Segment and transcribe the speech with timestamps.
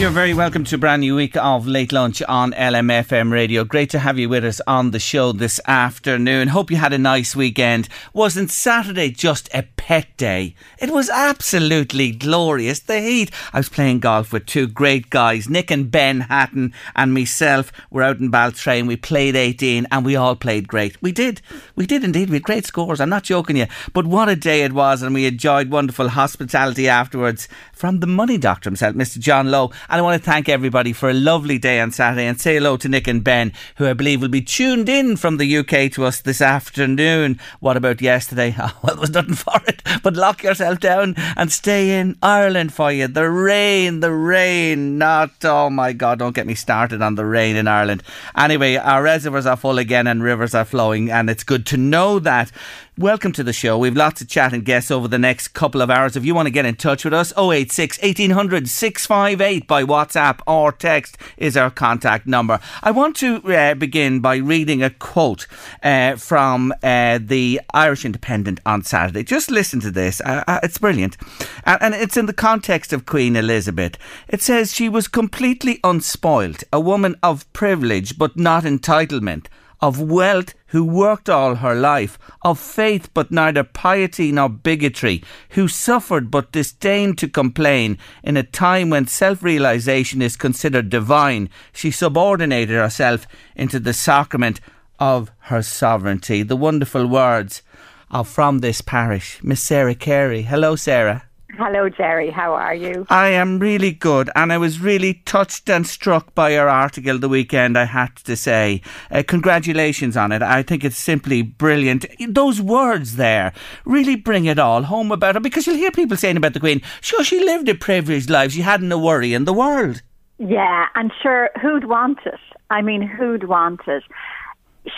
[0.00, 3.64] You're very welcome to a brand new week of Late Lunch on LMFM Radio.
[3.64, 6.48] Great to have you with us on the show this afternoon.
[6.48, 7.86] Hope you had a nice weekend.
[8.14, 10.54] Wasn't Saturday just a pet day?
[10.78, 12.80] It was absolutely glorious.
[12.80, 13.30] The heat.
[13.52, 17.70] I was playing golf with two great guys, Nick and Ben Hatton, and myself.
[17.90, 18.86] We're out in Baltray.
[18.86, 21.00] We played 18 and we all played great.
[21.02, 21.42] We did.
[21.76, 22.30] We did indeed.
[22.30, 23.02] We had great scores.
[23.02, 23.66] I'm not joking you.
[23.92, 28.38] But what a day it was, and we enjoyed wonderful hospitality afterwards from the money
[28.38, 29.18] doctor himself, Mr.
[29.18, 29.70] John Lowe.
[29.90, 32.76] And I want to thank everybody for a lovely day on Saturday and say hello
[32.76, 36.04] to Nick and Ben, who I believe will be tuned in from the UK to
[36.04, 37.40] us this afternoon.
[37.58, 38.54] What about yesterday?
[38.62, 42.74] Oh, well, there was nothing for it, but lock yourself down and stay in Ireland
[42.74, 43.08] for you.
[43.08, 47.56] The rain, the rain, not, oh my God, don't get me started on the rain
[47.56, 48.02] in Ireland.
[48.36, 52.18] Anyway, our reservoirs are full again and rivers are flowing, and it's good to know
[52.18, 52.52] that.
[53.00, 53.78] Welcome to the show.
[53.78, 56.16] We've lots of chat and guests over the next couple of hours.
[56.16, 60.70] If you want to get in touch with us, 086 1800 658 by WhatsApp or
[60.70, 62.60] text is our contact number.
[62.82, 65.46] I want to uh, begin by reading a quote
[65.82, 69.22] uh, from uh, the Irish Independent on Saturday.
[69.22, 70.20] Just listen to this.
[70.20, 71.16] Uh, uh, it's brilliant.
[71.64, 73.96] and it's in the context of Queen Elizabeth.
[74.28, 79.46] It says she was completely unspoilt, a woman of privilege but not entitlement
[79.80, 85.66] of wealth who worked all her life, of faith but neither piety nor bigotry, who
[85.66, 91.90] suffered but disdained to complain, in a time when self realization is considered divine, she
[91.90, 93.26] subordinated herself
[93.56, 94.60] into the sacrament
[94.98, 96.42] of her sovereignty.
[96.42, 97.62] The wonderful words
[98.10, 100.42] of from this parish, Miss Sarah Carey.
[100.42, 101.29] Hello, Sarah.
[101.62, 102.30] Hello, Gerry.
[102.30, 103.06] How are you?
[103.10, 107.28] I am really good, and I was really touched and struck by your article the
[107.28, 107.76] weekend.
[107.76, 110.40] I had to say, uh, congratulations on it.
[110.40, 112.06] I think it's simply brilliant.
[112.26, 113.52] Those words there
[113.84, 116.80] really bring it all home about her because you'll hear people saying about the Queen,
[117.02, 118.52] sure, she lived a privileged life.
[118.52, 120.00] She hadn't a worry in the world.
[120.38, 122.40] Yeah, and sure, who'd want it?
[122.70, 124.02] I mean, who'd want it?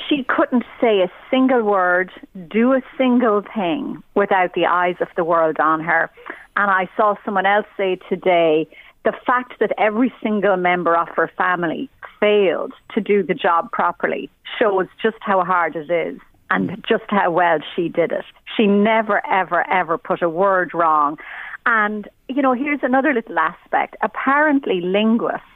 [0.08, 2.10] She couldn't say a single word,
[2.48, 6.10] do a single thing without the eyes of the world on her.
[6.56, 8.68] And I saw someone else say today
[9.04, 11.90] the fact that every single member of her family
[12.20, 16.86] failed to do the job properly shows just how hard it is and mm.
[16.86, 18.24] just how well she did it.
[18.56, 21.18] She never, ever, ever put a word wrong.
[21.66, 23.96] And, you know, here's another little aspect.
[24.02, 25.46] Apparently, linguists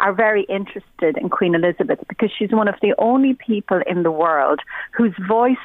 [0.00, 4.10] are very interested in Queen Elizabeth because she's one of the only people in the
[4.10, 4.60] world
[4.92, 5.56] whose voice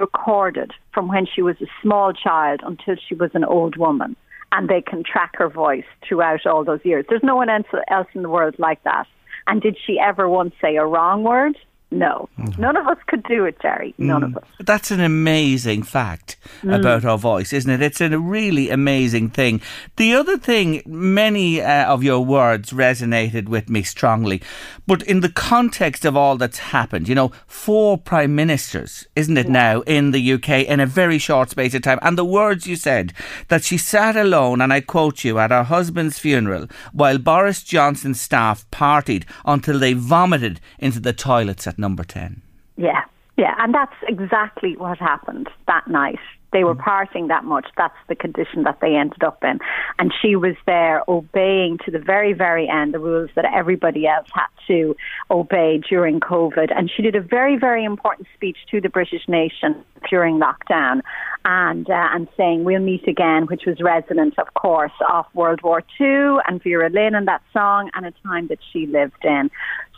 [0.00, 4.16] recorded from when she was a small child until she was an old woman
[4.52, 7.04] and they can track her voice throughout all those years.
[7.08, 9.06] There's no one else, in the world like that.
[9.46, 11.56] And did she ever once say a wrong word?
[11.92, 12.28] No.
[12.38, 12.60] Mm-hmm.
[12.60, 13.94] None of us could do it, Gerry.
[13.96, 14.26] None mm.
[14.26, 14.48] of us.
[14.58, 16.76] That's an amazing fact mm.
[16.76, 17.80] about our voice, isn't it?
[17.80, 19.60] It's a really amazing thing.
[19.94, 24.42] The other thing, many uh, of your words resonated with me strongly,
[24.86, 29.46] but in the context of all that's happened, you know, four prime ministers, isn't it
[29.46, 29.52] yeah.
[29.52, 32.74] now, in the UK in a very short space of time, and the words you
[32.74, 33.12] said
[33.46, 38.20] that she sat alone, and I quote you, at her husband's funeral while Boris Johnson's
[38.20, 42.42] staff partied until they vomited into the toilets at number 10.
[42.76, 43.04] Yeah,
[43.36, 46.18] yeah, and that's exactly what happened that night.
[46.52, 47.66] They were partying that much.
[47.76, 49.58] That's the condition that they ended up in.
[49.98, 54.28] And she was there obeying to the very, very end the rules that everybody else
[54.32, 54.96] had to
[55.30, 56.72] obey during COVID.
[56.74, 61.02] And she did a very, very important speech to the British nation during lockdown
[61.44, 65.82] and uh, and saying we'll meet again, which was resonant, of course, of World War
[66.00, 69.50] II and Vera Lynn and that song and a time that she lived in.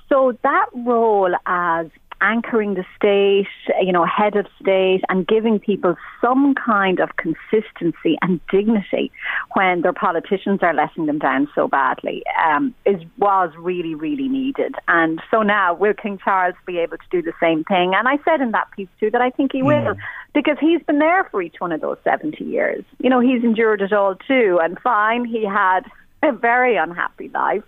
[0.09, 1.87] So that role as
[2.21, 3.47] anchoring the state,
[3.81, 9.13] you know, head of state, and giving people some kind of consistency and dignity
[9.55, 14.75] when their politicians are letting them down so badly um, is was really, really needed.
[14.89, 17.95] And so now will King Charles be able to do the same thing?
[17.95, 19.95] And I said in that piece too that I think he will,
[20.35, 22.85] because he's been there for each one of those seventy years.
[22.99, 25.83] You know, he's endured it all too, and fine, he had
[26.25, 27.63] a very unhappy life.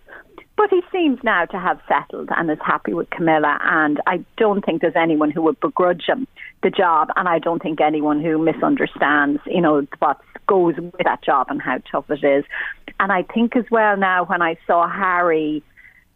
[0.60, 3.58] But he seems now to have settled and is happy with Camilla.
[3.62, 6.26] And I don't think there's anyone who would begrudge him
[6.62, 7.08] the job.
[7.16, 11.62] And I don't think anyone who misunderstands, you know, what goes with that job and
[11.62, 12.44] how tough it is.
[13.00, 15.62] And I think as well now when I saw Harry,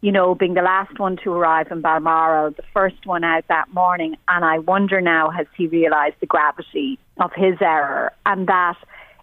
[0.01, 3.73] you know, being the last one to arrive in Balmoral, the first one out that
[3.73, 4.15] morning.
[4.27, 8.77] And I wonder now, has he realised the gravity of his error and that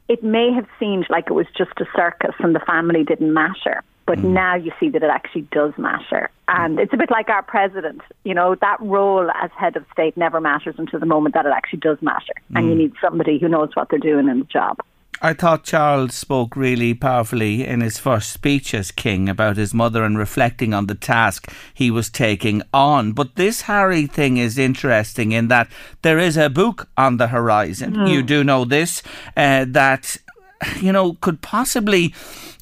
[0.09, 3.85] it may have seemed like it was just a circus and the family didn't matter.
[4.13, 4.35] But mm.
[4.35, 6.29] now you see that it actually does matter.
[6.47, 8.03] And it's a bit like our president.
[8.25, 11.53] You know, that role as head of state never matters until the moment that it
[11.57, 12.35] actually does matter.
[12.51, 12.59] Mm.
[12.59, 12.77] And you mm.
[12.77, 14.81] need somebody who knows what they're doing in the job.
[15.23, 20.05] I thought Charles spoke really powerfully in his first speech as king about his mother
[20.05, 23.13] and reflecting on the task he was taking on.
[23.13, 25.69] But this Harry thing is interesting in that
[26.03, 27.95] there is a book on the horizon.
[27.95, 28.11] Mm.
[28.11, 29.03] You do know this,
[29.39, 30.19] uh, that,
[30.81, 32.15] you know, could possibly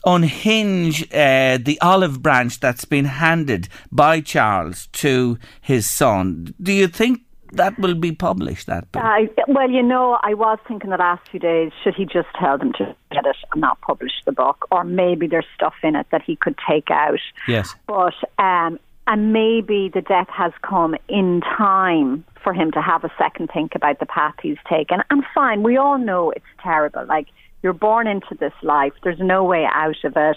[0.05, 6.55] unhinge uh, the olive branch that's been handed by Charles to his son.
[6.63, 7.21] Do you think
[7.53, 8.67] that will be published?
[8.67, 9.03] That book?
[9.03, 12.57] Uh, well, you know, I was thinking the last few days, should he just tell
[12.59, 16.07] them to get it and not publish the book, or maybe there's stuff in it
[16.13, 17.19] that he could take out.
[17.49, 23.05] Yes, but um, and maybe the death has come in time for him to have
[23.05, 25.03] a second think about the path he's taken.
[25.11, 27.05] And fine, we all know it's terrible.
[27.07, 27.27] Like
[27.63, 28.93] you're born into this life.
[29.03, 30.37] There's no way out of it.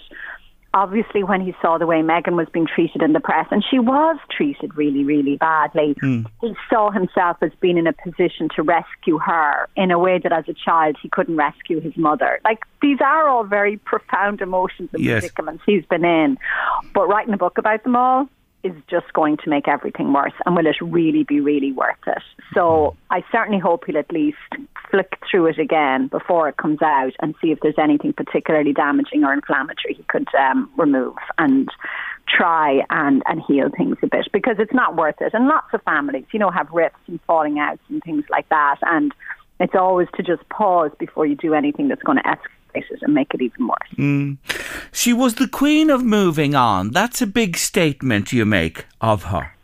[0.74, 3.78] Obviously, when he saw the way Meghan was being treated in the press, and she
[3.78, 6.26] was treated really, really badly, mm.
[6.40, 10.32] he saw himself as being in a position to rescue her in a way that
[10.32, 12.40] as a child he couldn't rescue his mother.
[12.42, 15.20] Like, these are all very profound emotions and yes.
[15.20, 16.38] predicaments he's been in.
[16.92, 18.28] But writing a book about them all,
[18.64, 22.22] is just going to make everything worse and will it really be really worth it?
[22.52, 24.38] So I certainly hope he'll at least
[24.90, 29.24] flick through it again before it comes out and see if there's anything particularly damaging
[29.24, 31.68] or inflammatory he could um, remove and
[32.28, 35.34] try and, and heal things a bit because it's not worth it.
[35.34, 38.76] And lots of families, you know, have rifts and falling outs and things like that.
[38.82, 39.12] And
[39.60, 43.14] it's always to just pause before you do anything that's going to escalate it and
[43.14, 43.90] make it even worse.
[43.96, 44.38] Mm.
[44.92, 46.90] She was the queen of moving on.
[46.90, 49.54] That's a big statement you make of her.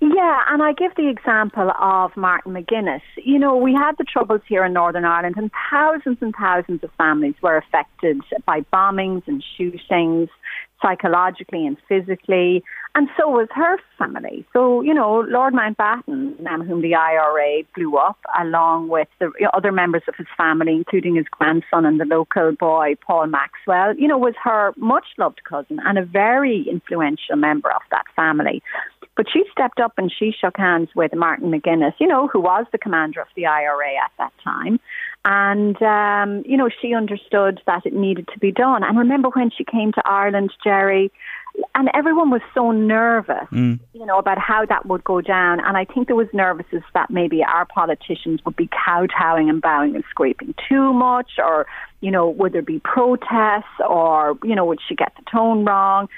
[0.00, 3.00] Yeah, and I give the example of Martin McGuinness.
[3.16, 6.90] You know, we had the troubles here in Northern Ireland, and thousands and thousands of
[6.98, 10.28] families were affected by bombings and shootings,
[10.84, 12.62] psychologically and physically
[12.96, 14.46] and so was her family.
[14.52, 19.72] So, you know, Lord Mountbatten, um, whom the IRA blew up, along with the other
[19.72, 24.18] members of his family, including his grandson and the local boy, Paul Maxwell, you know,
[24.18, 28.62] was her much loved cousin and a very influential member of that family.
[29.16, 32.66] But she stepped up and she shook hands with Martin McGuinness, you know, who was
[32.70, 34.78] the commander of the IRA at that time.
[35.24, 38.84] And, um, you know, she understood that it needed to be done.
[38.84, 41.10] And remember when she came to Ireland, Gerry,
[41.74, 43.78] and everyone was so nervous, mm.
[43.92, 45.60] you know, about how that would go down.
[45.64, 49.94] And I think there was nervousness that maybe our politicians would be kowtowing and bowing
[49.94, 51.66] and scraping too much, or
[52.00, 56.08] you know, would there be protests, or you know, would she get the tone wrong?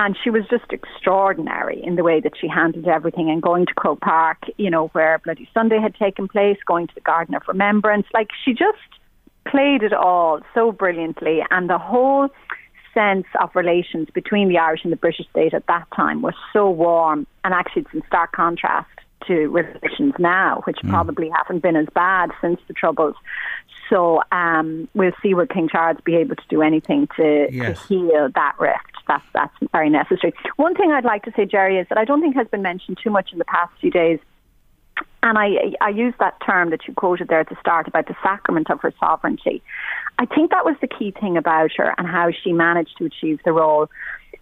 [0.00, 3.74] And she was just extraordinary in the way that she handled everything and going to
[3.74, 7.42] Croke Park, you know, where Bloody Sunday had taken place, going to the Garden of
[7.46, 8.06] Remembrance.
[8.14, 8.78] Like she just
[9.46, 11.40] played it all so brilliantly.
[11.50, 12.30] And the whole
[12.94, 16.70] sense of relations between the Irish and the British state at that time was so
[16.70, 18.88] warm, and actually it's in stark contrast
[19.26, 20.88] to relations now, which mm.
[20.88, 23.16] probably haven't been as bad since the Troubles.
[23.90, 27.86] So um, we'll see will King Charles be able to do anything to, yes.
[27.86, 28.89] to heal that rift.
[29.10, 30.32] That's that's very necessary.
[30.54, 32.98] One thing I'd like to say, Gerry, is that I don't think has been mentioned
[33.02, 34.20] too much in the past few days
[35.22, 38.16] and I, I use that term that you quoted there at the start about the
[38.22, 39.62] sacrament of her sovereignty.
[40.18, 43.40] I think that was the key thing about her and how she managed to achieve
[43.44, 43.88] the role.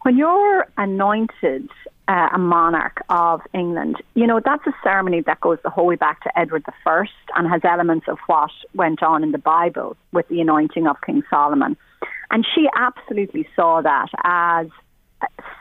[0.02, 1.68] When you're anointed
[2.06, 5.96] uh, a monarch of England, you know, that's a ceremony that goes the whole way
[5.96, 7.04] back to Edward I
[7.36, 11.22] and has elements of what went on in the Bible with the anointing of King
[11.28, 11.76] Solomon.
[12.30, 14.66] And she absolutely saw that as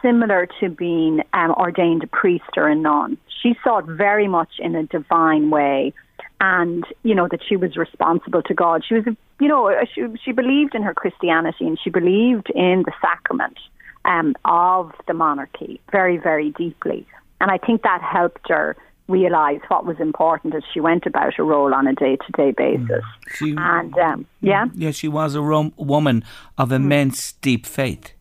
[0.02, 3.18] similar to being um, ordained a priest or a nun.
[3.42, 5.94] She saw it very much in a divine way
[6.40, 8.84] and you know that she was responsible to God.
[8.88, 9.06] She was,
[9.40, 13.58] you know, she she believed in her Christianity and she believed in the sacrament
[14.06, 17.06] um, of the monarchy very, very deeply.
[17.40, 18.76] And I think that helped her
[19.08, 23.04] realize what was important as she went about her role on a day-to-day basis.
[23.36, 26.24] She, and um, yeah, yeah, she was a rom- woman
[26.58, 27.42] of immense mm.
[27.42, 28.14] deep faith.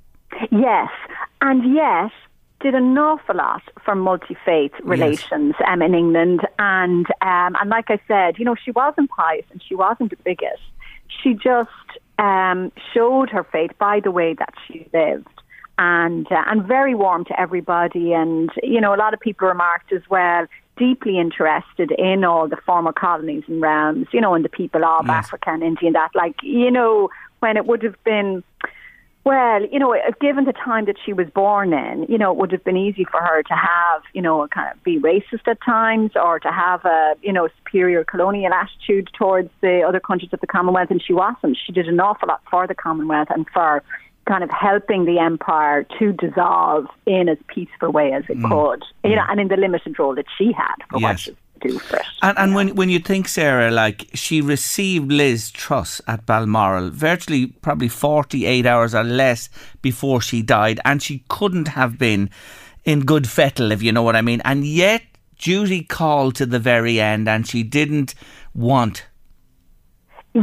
[0.51, 0.91] Yes,
[1.41, 2.13] and yet
[2.61, 5.69] did an awful lot for multi-faith relations yes.
[5.69, 9.63] um, in England, and um, and like I said, you know, she wasn't pious and
[9.67, 10.59] she wasn't a bigot.
[11.23, 11.71] She just
[12.19, 15.29] um, showed her faith by the way that she lived,
[15.79, 18.13] and uh, and very warm to everybody.
[18.13, 22.57] And you know, a lot of people remarked as well, deeply interested in all the
[22.65, 25.27] former colonies and realms, you know, and the people of yes.
[25.27, 26.11] Africa and India and that.
[26.15, 28.43] Like, you know, when it would have been
[29.27, 32.53] well, you know, given the time that she was born in, you know, it would
[32.53, 36.13] have been easy for her to have, you know, kind of be racist at times
[36.15, 40.47] or to have a, you know, superior colonial attitude towards the other countries of the
[40.47, 41.59] Commonwealth, and she wasn't.
[41.59, 43.83] She did an awful lot for the Commonwealth and for
[44.27, 48.49] kind of helping the empire to dissolve in as peaceful way as it mm.
[48.49, 51.29] could, you know, and in the limited role that she had for yes.
[51.29, 52.07] what do for it.
[52.23, 57.47] And, and when when you think Sarah, like she received Liz Truss at Balmoral, virtually
[57.47, 59.49] probably forty eight hours or less
[59.83, 62.31] before she died, and she couldn't have been
[62.85, 64.43] in good fettle, if you know what I mean.
[64.45, 65.03] And yet
[65.39, 68.15] duty called to the very end, and she didn't
[68.55, 69.07] want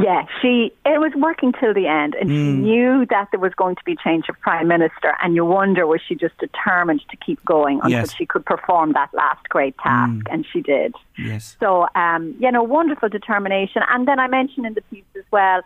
[0.02, 2.34] yeah, she it was working till the end, and mm.
[2.34, 2.62] she hmm.
[2.62, 5.16] knew that there was going to be change of prime minister.
[5.22, 8.14] And you wonder was she just determined to keep going until yes.
[8.14, 10.34] she could perform that last great task, mm.
[10.34, 10.96] and she did.
[11.18, 11.56] Yes.
[11.60, 13.84] So, um, you know, wonderful determination.
[13.90, 15.62] And then I mentioned in the piece as well,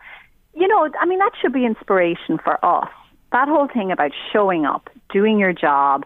[0.55, 2.89] you know, I mean that should be inspiration for us.
[3.31, 6.05] That whole thing about showing up, doing your job,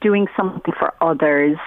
[0.00, 1.58] doing something for others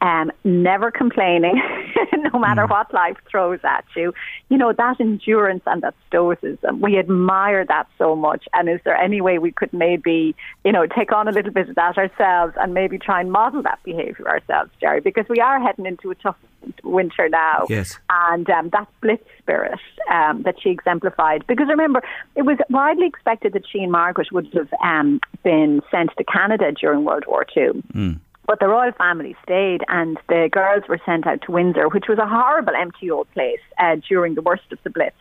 [0.00, 1.60] um, never complaining,
[2.32, 2.70] no matter mm.
[2.70, 4.12] what life throws at you.
[4.48, 8.44] You know, that endurance and that stoicism, we admire that so much.
[8.52, 10.34] And is there any way we could maybe,
[10.64, 13.62] you know, take on a little bit of that ourselves and maybe try and model
[13.62, 15.00] that behaviour ourselves, Gerry?
[15.00, 16.36] Because we are heading into a tough
[16.82, 17.66] winter now.
[17.68, 17.98] Yes.
[18.10, 19.78] And um, that blitz spirit
[20.10, 21.46] um, that she exemplified.
[21.46, 22.02] Because remember,
[22.34, 26.72] it was widely expected that she and Margaret would have um, been sent to Canada
[26.72, 27.82] during World War II.
[27.94, 28.20] Mm.
[28.46, 32.18] But the royal family stayed, and the girls were sent out to Windsor, which was
[32.18, 35.16] a horrible, empty old place uh, during the worst of the Blitz.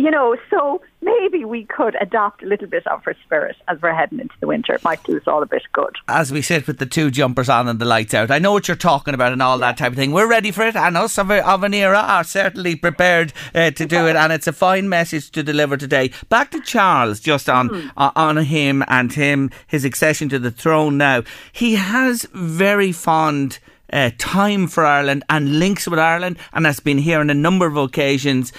[0.00, 3.92] You know, so maybe we could adopt a little bit of her spirit as we're
[3.92, 4.72] heading into the winter.
[4.72, 5.94] It might do us all a bit good.
[6.08, 8.66] As we sit with the two jumpers on and the lights out, I know what
[8.66, 10.12] you're talking about and all that type of thing.
[10.12, 13.84] We're ready for it, and us of, of an era are certainly prepared uh, to
[13.84, 16.12] do it, and it's a fine message to deliver today.
[16.30, 17.90] Back to Charles, just on mm.
[17.98, 20.96] uh, on him and him, his accession to the throne.
[20.96, 23.58] Now he has very fond.
[23.92, 27.66] Uh, time for Ireland and links with Ireland, and has been here on a number
[27.66, 28.52] of occasions.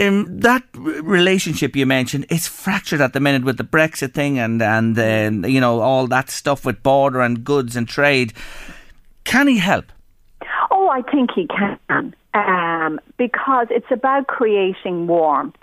[0.00, 4.62] Um, that relationship you mentioned is fractured at the minute with the Brexit thing and
[4.62, 8.32] and uh, you know all that stuff with border and goods and trade.
[9.24, 9.92] Can he help?
[10.70, 15.56] Oh, I think he can um, because it's about creating warmth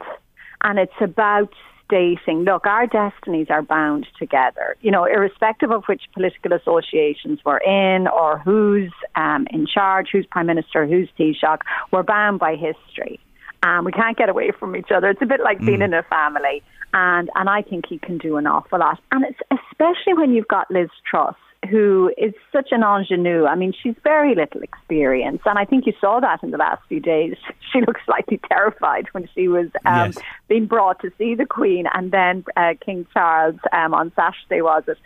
[0.62, 1.51] and it's about
[1.86, 4.75] stating, look, our destinies are bound together.
[4.81, 10.27] You know, irrespective of which political associations we're in or who's um, in charge, who's
[10.27, 11.59] prime minister, who's Taoiseach,
[11.91, 13.19] we're bound by history
[13.63, 15.10] and we can't get away from each other.
[15.10, 15.86] It's a bit like being mm.
[15.86, 16.63] in a family,
[16.94, 19.39] and and I think he can do an awful lot, and it's
[19.72, 21.36] especially when you've got Liz Truss.
[21.70, 23.46] Who is such an ingenue?
[23.46, 26.82] I mean, she's very little experience, and I think you saw that in the last
[26.88, 27.36] few days.
[27.72, 30.18] She looked slightly terrified when she was um, yes.
[30.48, 34.82] being brought to see the Queen, and then uh, King Charles um, on Saturday was
[34.88, 34.98] it?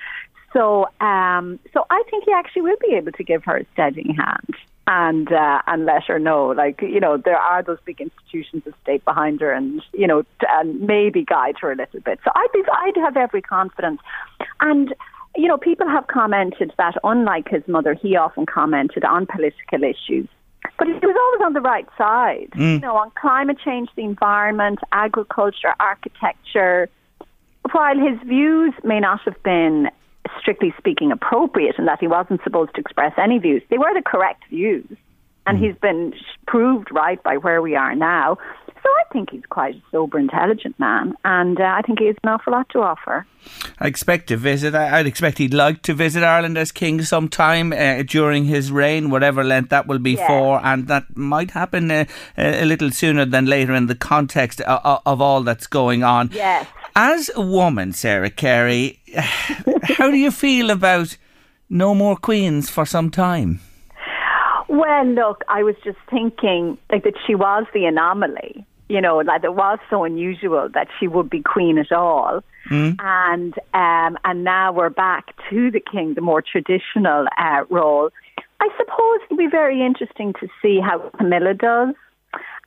[0.54, 4.16] So, um, so I think he actually will be able to give her a steadying
[4.16, 4.56] hand
[4.88, 6.48] and uh, and let her know.
[6.48, 10.24] Like you know, there are those big institutions of state behind her, and you know,
[10.50, 12.20] and maybe guide her a little bit.
[12.24, 14.02] So I'd be, I'd have every confidence,
[14.60, 14.94] and.
[15.36, 20.28] You know, people have commented that unlike his mother, he often commented on political issues
[20.78, 22.50] but he was always on the right side.
[22.56, 22.74] Mm.
[22.76, 26.90] You know, on climate change, the environment, agriculture, architecture.
[27.72, 29.90] While his views may not have been
[30.40, 33.62] strictly speaking, appropriate and that he wasn't supposed to express any views.
[33.70, 34.88] They were the correct views,
[35.46, 35.66] and mm.
[35.66, 36.14] he's been
[36.48, 38.38] proved right by where we are now.
[38.68, 42.18] So I think he's quite a sober, intelligent man, and uh, I think he has
[42.22, 43.26] an awful lot to offer.
[43.80, 44.76] I expect to visit.
[44.76, 49.10] I, would expect he'd like to visit Ireland as king sometime uh, during his reign,
[49.10, 52.06] whatever length that will be for, and that might happen uh,
[52.38, 56.30] a little sooner than later in the context of, of all that's going on.
[56.34, 56.68] Yes.
[56.96, 59.00] As a woman, Sarah Carey,
[59.84, 61.18] how do you feel about
[61.70, 63.60] no more queens for some time?
[64.70, 68.66] Well, look, I was just thinking like that she was the anomaly.
[68.90, 72.44] You know, that it was so unusual that she would be queen at all.
[72.70, 72.96] Mm.
[73.00, 78.10] And um, and now we're back to the king, the more traditional uh, role.
[78.60, 81.96] I suppose it'll be very interesting to see how Camilla does,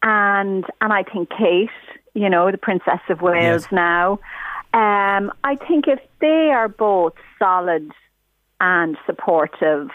[0.02, 1.70] and and I think Kate,
[2.16, 3.72] you know, the Princess of Wales yes.
[3.72, 4.12] now.
[4.72, 7.92] Um, I think if they are both solid
[8.60, 9.90] and supportive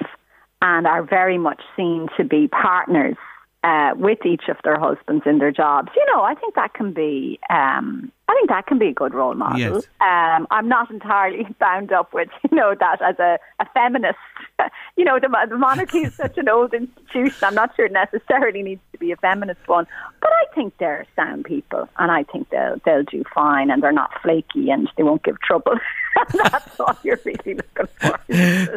[0.62, 3.18] and are very much seen to be partners
[3.64, 5.90] uh, with each of their husbands in their jobs.
[5.96, 7.40] You know, I think that can be.
[7.50, 9.60] Um, I think that can be a good role model.
[9.60, 9.84] Yes.
[10.00, 14.18] Um, I'm not entirely bound up with you know that as a, a feminist.
[14.98, 17.38] you know, the, the monarchy is such an old institution.
[17.44, 19.86] I'm not sure it necessarily needs to be a feminist one,
[20.22, 23.92] but I think they're sound people, and I think they'll they'll do fine, and they're
[23.92, 25.78] not flaky, and they won't give trouble.
[26.34, 28.20] That's all you're really looking for.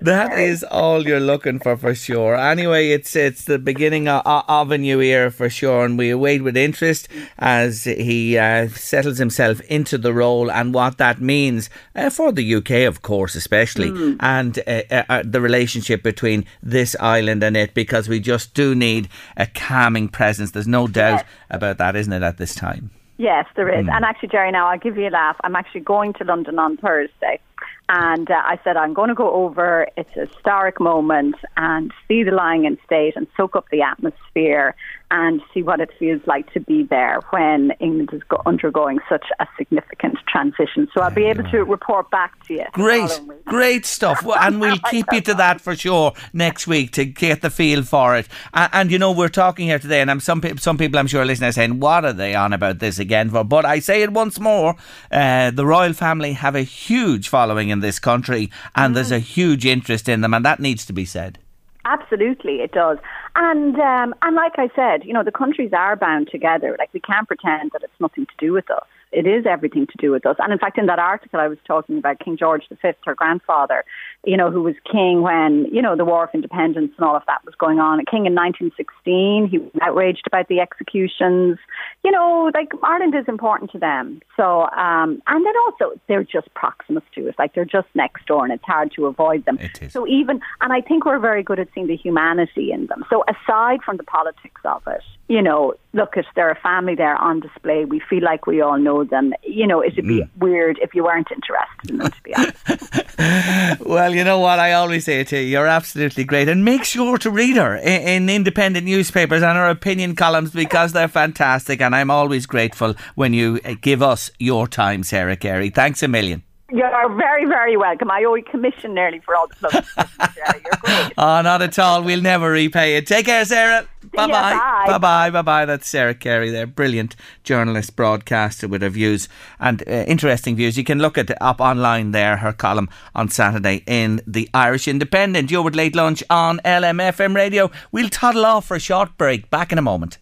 [0.02, 2.34] that is all you're looking for for sure.
[2.36, 6.42] Anyway, it's it's the beginning of, of a new era for sure, and we await
[6.42, 12.10] with interest as he uh, settles himself into the role and what that means uh,
[12.10, 14.16] for the UK, of course, especially, mm.
[14.20, 18.74] and uh, uh, uh, the relationship between this island and it, because we just do
[18.74, 20.52] need a calming presence.
[20.52, 21.24] There's no doubt yes.
[21.50, 22.90] about that, isn't it, at this time?
[23.16, 23.86] Yes, there is.
[23.86, 23.92] Mm.
[23.92, 25.36] And actually, Gerry, now I'll give you a laugh.
[25.44, 27.38] I'm actually going to London on Thursday.
[27.88, 29.86] And uh, I said, I'm going to go over.
[29.96, 34.74] It's a historic moment and see the lying in state and soak up the atmosphere
[35.10, 39.26] and see what it feels like to be there when England is go- undergoing such
[39.38, 40.88] a significant transition.
[40.92, 42.64] So I'll be able to report back to you.
[42.72, 44.26] Great, great stuff.
[44.40, 48.16] and we'll keep you to that for sure next week to get the feel for
[48.16, 48.28] it.
[48.54, 51.22] And, and you know, we're talking here today, and I'm some, some people I'm sure
[51.22, 53.44] are listening are saying, what are they on about this again for?
[53.44, 54.74] But I say it once more
[55.12, 58.94] uh, the royal family have a huge following in this country, and mm.
[58.94, 61.38] there's a huge interest in them, and that needs to be said.
[61.84, 62.96] Absolutely, it does.
[63.36, 66.76] And um, and like I said, you know, the countries are bound together.
[66.78, 69.94] Like we can't pretend that it's nothing to do with us it is everything to
[69.98, 70.36] do with us.
[70.38, 73.84] And in fact, in that article I was talking about King George V, her grandfather,
[74.24, 77.22] you know, who was king when, you know, the War of Independence and all of
[77.26, 78.00] that was going on.
[78.00, 81.58] A king in 1916, he was outraged about the executions.
[82.04, 84.20] You know, like Ireland is important to them.
[84.36, 88.44] So, um, and then also they're just proximus to us, like they're just next door
[88.44, 89.58] and it's hard to avoid them.
[89.60, 89.92] It is.
[89.92, 93.04] So even, and I think we're very good at seeing the humanity in them.
[93.10, 97.16] So aside from the politics of it, you know, look at they're a family there
[97.16, 97.84] on display.
[97.84, 99.32] We feel like we all know them.
[99.42, 100.28] You know, it'd be mm.
[100.36, 103.80] weird if you weren't interested in them, to be honest.
[103.86, 104.58] well, you know what?
[104.58, 106.48] I always say to you, you're absolutely great.
[106.48, 110.92] And make sure to read her in, in independent newspapers and her opinion columns because
[110.92, 111.80] they're fantastic.
[111.80, 115.70] And I'm always grateful when you uh, give us your time, Sarah Carey.
[115.70, 116.42] Thanks a million.
[116.74, 118.10] You're very, very welcome.
[118.10, 119.88] I owe you commission nearly for all the plugs.
[119.96, 121.12] You're great.
[121.16, 122.02] oh, not at all.
[122.02, 123.06] We'll never repay it.
[123.06, 123.86] Take care, Sarah.
[124.12, 124.84] Bye bye.
[124.88, 125.30] Bye bye.
[125.30, 125.64] Bye bye.
[125.66, 126.66] That's Sarah Carey there.
[126.66, 129.28] Brilliant journalist, broadcaster with her views
[129.60, 130.76] and uh, interesting views.
[130.76, 135.52] You can look at up online there, her column on Saturday in the Irish Independent.
[135.52, 137.70] You're with Late Lunch on LMFM Radio.
[137.92, 139.48] We'll toddle off for a short break.
[139.48, 140.18] Back in a moment.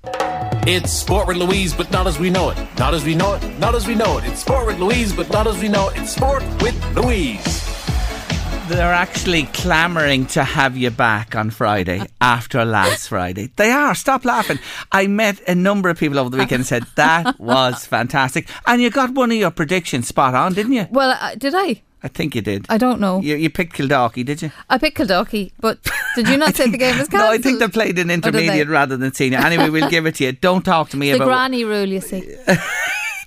[0.64, 2.58] It's Sport with Louise, but not as we know it.
[2.78, 3.58] Not as we know it.
[3.58, 4.24] Not as we know it.
[4.24, 5.98] It's Sport with Louise, but not as we know it.
[5.98, 7.62] It's Sport with Louise
[8.68, 13.50] they're actually clamouring to have you back on Friday after last Friday.
[13.56, 13.94] They are.
[13.94, 14.58] Stop laughing.
[14.90, 18.48] I met a number of people over the weekend and said that was fantastic.
[18.66, 20.86] And you got one of your predictions spot on, didn't you?
[20.90, 21.82] Well, uh, did I?
[22.02, 22.66] I think you did.
[22.68, 23.20] I don't know.
[23.20, 24.50] You, you picked Kildalkey, did you?
[24.68, 25.78] I picked Kildalkey, but
[26.16, 27.30] did you not say the game was cancelled?
[27.30, 29.38] no, I think they played an intermediate rather than senior.
[29.38, 30.32] Anyway, we'll give it to you.
[30.32, 31.86] Don't talk to me about the granny rule.
[31.86, 32.36] You see.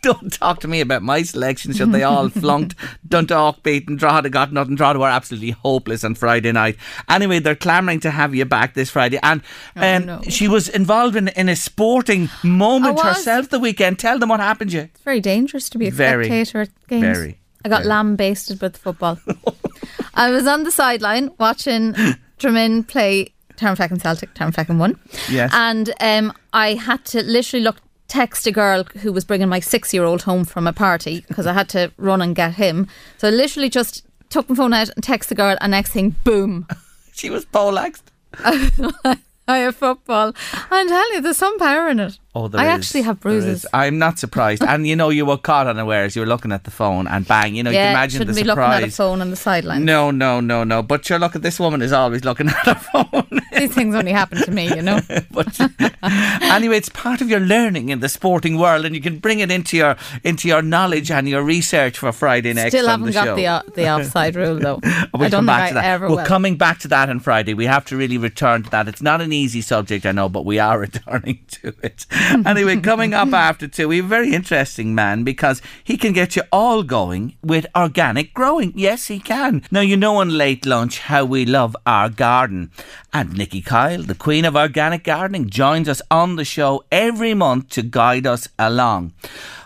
[0.05, 1.73] don't talk to me about my selection.
[1.73, 2.75] Should they all flunked
[3.07, 4.75] Don't Dundalk beaten Drogheda got nothing.
[4.75, 6.77] Drogheda were absolutely hopeless on Friday night.
[7.09, 9.41] Anyway, they're clamouring to have you back this Friday, and
[9.75, 10.21] um, oh, no.
[10.29, 13.97] she was involved in, in a sporting moment herself the weekend.
[13.97, 14.73] Tell them what happened.
[14.73, 14.81] You.
[14.81, 17.01] It's very dangerous to be a very, spectator at games.
[17.01, 17.39] Very.
[17.65, 17.89] I got very.
[17.89, 19.19] lambasted with football.
[20.13, 21.93] I was on the sideline watching
[22.39, 24.99] Dramin play Turnfeck Celtic, Turnfeck won.
[25.29, 25.51] Yes.
[25.53, 29.93] And um, I had to literally look text a girl who was bringing my six
[29.93, 32.87] year old home from a party because I had to run and get him.
[33.17, 36.15] So I literally just took my phone out and text the girl, and next thing,
[36.23, 36.67] boom.
[37.13, 38.11] she was poleaxed.
[38.43, 40.33] I have football.
[40.71, 42.19] I'm telling you, there's some power in it.
[42.37, 42.79] Oh, there I is.
[42.79, 43.65] actually have bruises.
[43.73, 44.61] I'm not surprised.
[44.61, 46.15] and you know, you were caught unawares.
[46.17, 48.35] You were looking at the phone and bang, you know, you yeah, can imagine shouldn't
[48.35, 49.85] the be looking at a phone on the sideline.
[49.85, 50.83] No, no, no, no.
[50.83, 53.41] But sure, look at this woman is always looking at her phone.
[53.57, 54.99] These things only happen to me, you know.
[55.31, 55.57] but
[56.03, 59.49] anyway, it's part of your learning in the sporting world, and you can bring it
[59.49, 59.95] into your
[60.25, 62.71] into your knowledge and your research for Friday next.
[62.71, 63.35] Still haven't the got show.
[63.35, 64.79] the o- the offside rule though.
[65.13, 65.85] We'll I don't back think to I that.
[65.93, 66.25] ever We're will.
[66.25, 67.53] coming back to that on Friday.
[67.53, 68.89] We have to really return to that.
[68.89, 72.05] It's not an easy subject, I know, but we are returning to it.
[72.45, 76.35] anyway, coming up after two, we have a very interesting man because he can get
[76.35, 78.73] you all going with organic growing.
[78.75, 79.63] Yes, he can.
[79.71, 82.71] Now, you know on late lunch how we love our garden.
[83.13, 87.69] And Nikki Kyle, the queen of organic gardening, joins us on the show every month
[87.69, 89.13] to guide us along.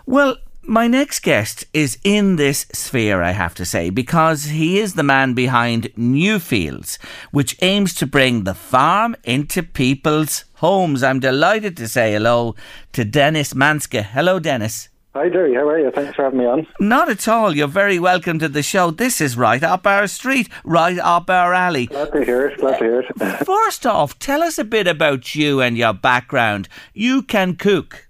[0.06, 0.36] Well,
[0.70, 5.02] my next guest is in this sphere, I have to say, because he is the
[5.02, 6.96] man behind Nufields,
[7.32, 11.02] which aims to bring the farm into people's homes.
[11.02, 12.54] I'm delighted to say hello
[12.92, 14.00] to Dennis Manske.
[14.00, 14.88] Hello, Dennis.
[15.12, 15.54] Hi, Gerry.
[15.54, 15.90] How are you?
[15.90, 16.68] Thanks for having me on.
[16.78, 17.56] Not at all.
[17.56, 18.92] You're very welcome to the show.
[18.92, 21.86] This is right up our street, right up our alley.
[21.86, 22.60] Glad to hear it.
[22.60, 23.44] Glad to hear it.
[23.44, 26.68] First off, tell us a bit about you and your background.
[26.94, 28.06] You can cook.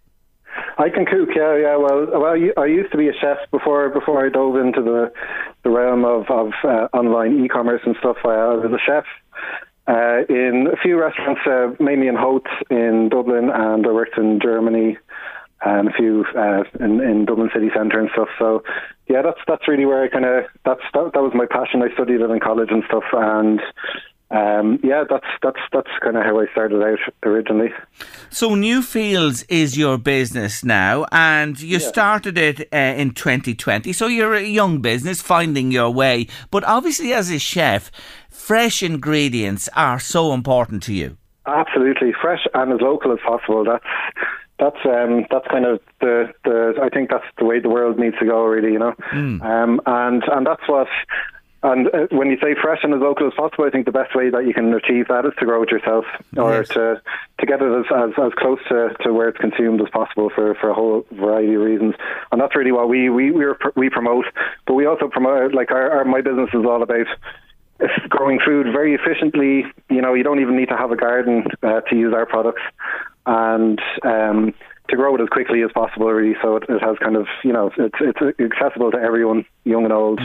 [0.78, 1.30] I can cook.
[1.34, 1.76] Yeah, yeah.
[1.76, 5.12] Well, well, I used to be a chef before before I dove into the
[5.62, 8.16] the realm of of uh, online e-commerce and stuff.
[8.24, 9.04] I was a chef
[9.86, 14.40] uh, in a few restaurants, uh, mainly in Howth in Dublin, and I worked in
[14.40, 14.96] Germany
[15.62, 18.28] and a few uh, in, in Dublin city centre and stuff.
[18.38, 18.62] So
[19.08, 21.82] yeah, that's that's really where I kind of that's that, that was my passion.
[21.82, 23.60] I studied it in college and stuff, and
[24.30, 27.70] um, yeah, that's that's that's kind of how I started out originally.
[28.30, 33.92] So Nufields is your business now, and you started it uh, in 2020.
[33.92, 37.90] So you're a young business finding your way, but obviously as a chef,
[38.28, 41.16] fresh ingredients are so important to you.
[41.46, 43.64] Absolutely, fresh and as local as possible.
[43.64, 43.84] That's
[44.60, 48.16] that's um, that's kind of the, the I think that's the way the world needs
[48.20, 48.74] to go, really.
[48.74, 48.94] You know,
[49.42, 50.86] um, and and that's what.
[51.62, 54.14] And uh, when you say fresh and as local as possible, I think the best
[54.14, 56.68] way that you can achieve that is to grow it yourself, or Yes.
[56.68, 57.02] to
[57.38, 60.54] to get it as, as, as close to, to where it's consumed as possible for,
[60.54, 61.94] for a whole variety of reasons.
[62.32, 63.44] And that's really what we we we,
[63.76, 64.24] we promote.
[64.66, 67.06] But we also promote like our, our my business is all about
[68.08, 69.64] growing food very efficiently.
[69.90, 72.62] You know, you don't even need to have a garden uh, to use our products,
[73.26, 74.54] and um,
[74.88, 76.10] to grow it as quickly as possible.
[76.10, 79.84] Really, so it, it has kind of you know it's it's accessible to everyone, young
[79.84, 80.20] and old.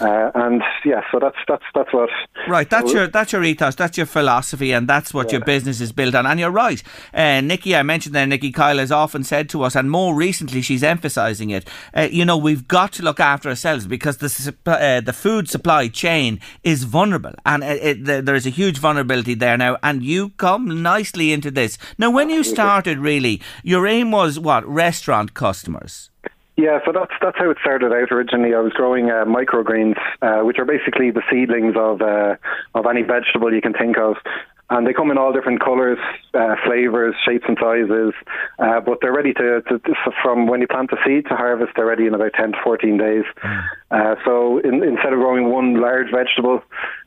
[0.00, 2.08] Uh, and yeah, so that's that's that's what.
[2.48, 5.92] Right, that's your that's your ethos, that's your philosophy, and that's what your business is
[5.92, 6.24] built on.
[6.26, 6.82] And you're right,
[7.12, 7.74] uh, Nikki.
[7.74, 11.50] I mentioned there, Nikki Kyle has often said to us, and more recently, she's emphasising
[11.50, 11.68] it.
[11.96, 15.88] Uh, you know, we've got to look after ourselves because the uh, the food supply
[15.88, 19.76] chain is vulnerable, and it, it, there- there is a huge vulnerability there now.
[19.82, 22.10] And you come nicely into this now.
[22.10, 26.10] When you started, really, your aim was what restaurant customers.
[26.58, 28.52] Yeah, so that's that's how it started out originally.
[28.52, 32.34] I was growing uh, microgreens, uh, which are basically the seedlings of uh,
[32.74, 34.16] of any vegetable you can think of.
[34.68, 35.98] And they come in all different colours,
[36.34, 38.12] uh, flavours, shapes, and sizes.
[38.58, 41.72] Uh, but they're ready to, to, to from when you plant the seed to harvest.
[41.76, 43.24] They're ready in about ten to fourteen days.
[43.92, 46.62] Uh, so in, instead of growing one large vegetable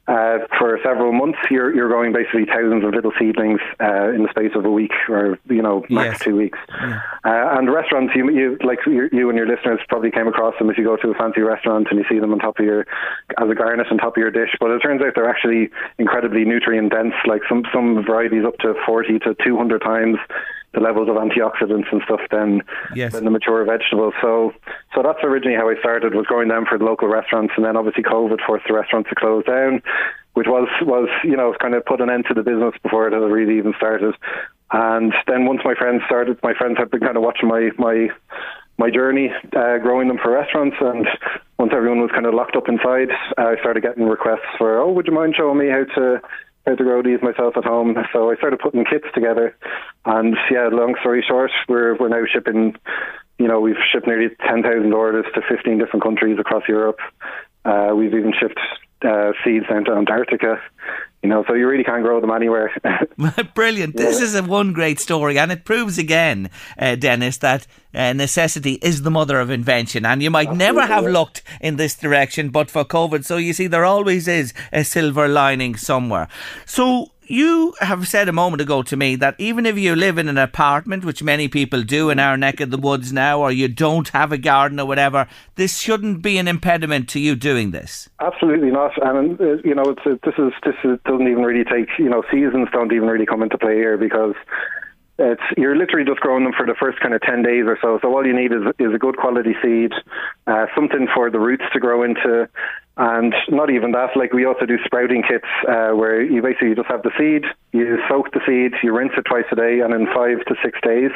[0.08, 4.30] uh, for several months, you're you're growing basically thousands of little seedlings uh, in the
[4.30, 6.20] space of a week, or you know max Yes.
[6.20, 6.58] two weeks.
[6.74, 10.70] Uh, and restaurants, you, you like you, you and your listeners probably came across them
[10.70, 12.82] if you go to a fancy restaurant and you see them on top of your
[13.38, 14.50] as a garnish on top of your dish.
[14.60, 17.14] But it turns out they're actually incredibly nutrient dense.
[17.28, 20.18] Like some some varieties up to forty to two hundred times
[20.74, 22.62] the levels of antioxidants and stuff than
[22.96, 23.14] Yes.
[23.14, 24.14] than the mature vegetables.
[24.22, 24.54] So
[24.96, 27.76] so that's originally how I started was growing them for the local restaurants, and then
[27.76, 29.82] obviously COVID forced the restaurants to close down,
[30.34, 33.14] which was was you know kind of put an end to the business before it
[33.14, 34.16] had really even started.
[34.74, 38.10] And then once my friends started, my friends had been kind of watching my my
[38.78, 41.06] my journey uh, growing them for restaurants, and
[41.60, 45.06] once everyone was kind of locked up inside, I started getting requests for, oh, would
[45.06, 46.22] you mind showing me how to
[46.66, 47.96] to grow these myself at home?
[48.14, 49.56] So I started putting kits together,
[50.06, 52.76] and yeah, long story short, we're we're now shipping.
[53.38, 57.00] You know, we've shipped nearly ten thousand orders to fifteen different countries across Europe.
[57.66, 58.60] Uh, we've even shipped
[59.04, 60.62] uh, seeds down to Antarctica.
[61.22, 62.74] You know, so you really can't grow them anywhere.
[63.54, 63.96] Brilliant.
[63.96, 68.74] This is a one great story, and it proves again, uh, Dennis, that uh, necessity
[68.82, 70.04] is the mother of invention.
[70.06, 73.24] And you might never have looked in this direction but for COVID.
[73.24, 76.28] So you see, there always is a silver lining somewhere.
[76.66, 80.28] So you have said a moment ago to me that even if you live in
[80.28, 83.68] an apartment, which many people do in our neck of the woods now, or you
[83.68, 88.10] don't have a garden or whatever, this shouldn't be an impediment to you doing this.
[88.20, 91.90] Absolutely not, and uh, you know, uh, this is this is, doesn't even really take.
[91.98, 94.36] You know, seasons don't even really come into play here because
[95.22, 98.00] it's you're literally just growing them for the first kind of ten days or so.
[98.02, 99.92] So all you need is is a good quality seed,
[100.48, 102.50] uh, something for the roots to grow into,
[103.02, 104.16] and not even that.
[104.16, 107.98] Like we also do sprouting kits uh, where you basically just have the seed, you
[108.08, 111.12] soak the seed, you rinse it twice a day, and in five to six days.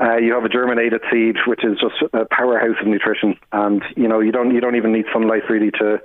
[0.00, 4.06] Uh, you have a germinated seed, which is just a powerhouse of nutrition, and you
[4.06, 6.00] know you don't you don't even need sunlight really to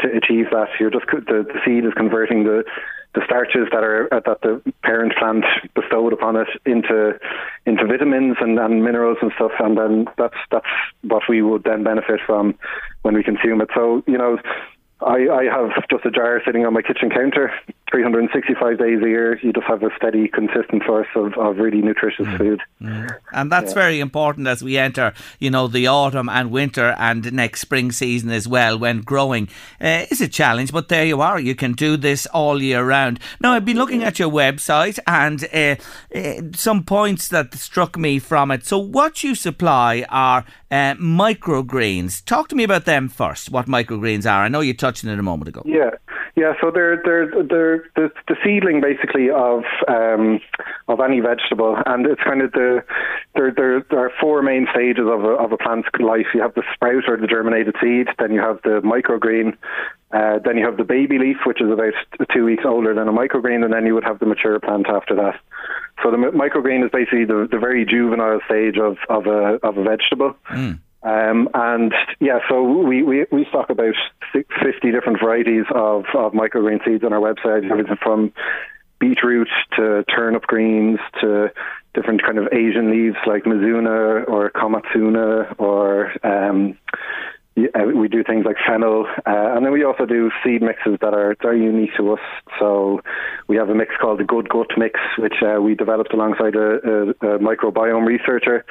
[0.00, 0.68] to achieve that.
[0.78, 2.64] You're just the, the seed is converting the
[3.14, 7.18] the starches that are uh, that the parent plant bestowed upon it into
[7.64, 10.66] into vitamins and, and minerals and stuff, and then that's that's
[11.02, 12.54] what we would then benefit from
[13.02, 13.68] when we consume it.
[13.74, 14.38] So you know,
[15.00, 17.52] I, I have just a jar sitting on my kitchen counter,
[17.90, 19.38] 365 days a year.
[19.42, 22.38] You just have a steady, consistent source of, of really nutritious mm.
[22.38, 22.60] food.
[22.80, 23.16] Mm.
[23.32, 23.74] And that's yeah.
[23.74, 28.30] very important as we enter, you know, the autumn and winter and next spring season
[28.30, 28.78] as well.
[28.78, 29.48] When growing
[29.80, 31.38] uh, is a challenge, but there you are.
[31.38, 33.20] You can do this all year round.
[33.40, 35.76] Now, I've been looking at your website and uh,
[36.18, 38.64] uh, some points that struck me from it.
[38.66, 42.24] So, what you supply are uh, microgreens.
[42.24, 43.50] Talk to me about them first.
[43.50, 44.42] What microgreens are?
[44.42, 45.62] I know you touched on it a moment ago.
[45.64, 45.90] Yeah,
[46.36, 46.54] yeah.
[46.60, 50.40] So they're they're they're the, the seedling basically of um,
[50.88, 52.84] of any vegetable, and it's kind of the
[53.34, 56.26] there there are four main stages of a of a plant's life.
[56.34, 59.56] You have the sprout or the germinated seed, then you have the microgreen,
[60.12, 61.94] uh, then you have the baby leaf, which is about
[62.32, 65.14] two weeks older than a microgreen, and then you would have the mature plant after
[65.14, 65.40] that.
[66.02, 69.82] So the microgreen is basically the, the very juvenile stage of, of a of a
[69.82, 70.36] vegetable.
[70.50, 70.78] Mm.
[71.04, 73.94] Um, and yeah, so we, we, we stock about
[74.32, 78.32] 50 different varieties of, of microgreen seeds on our website, everything from
[78.98, 81.52] beetroot to turnip greens to
[81.92, 86.76] different kind of Asian leaves like mizuna or komatsuna or um,
[87.56, 91.14] yeah, we do things like fennel, uh, and then we also do seed mixes that
[91.14, 92.20] are very unique to us.
[92.58, 93.00] So
[93.46, 97.14] we have a mix called the Good Gut Mix, which uh, we developed alongside a,
[97.22, 98.64] a, a microbiome researcher,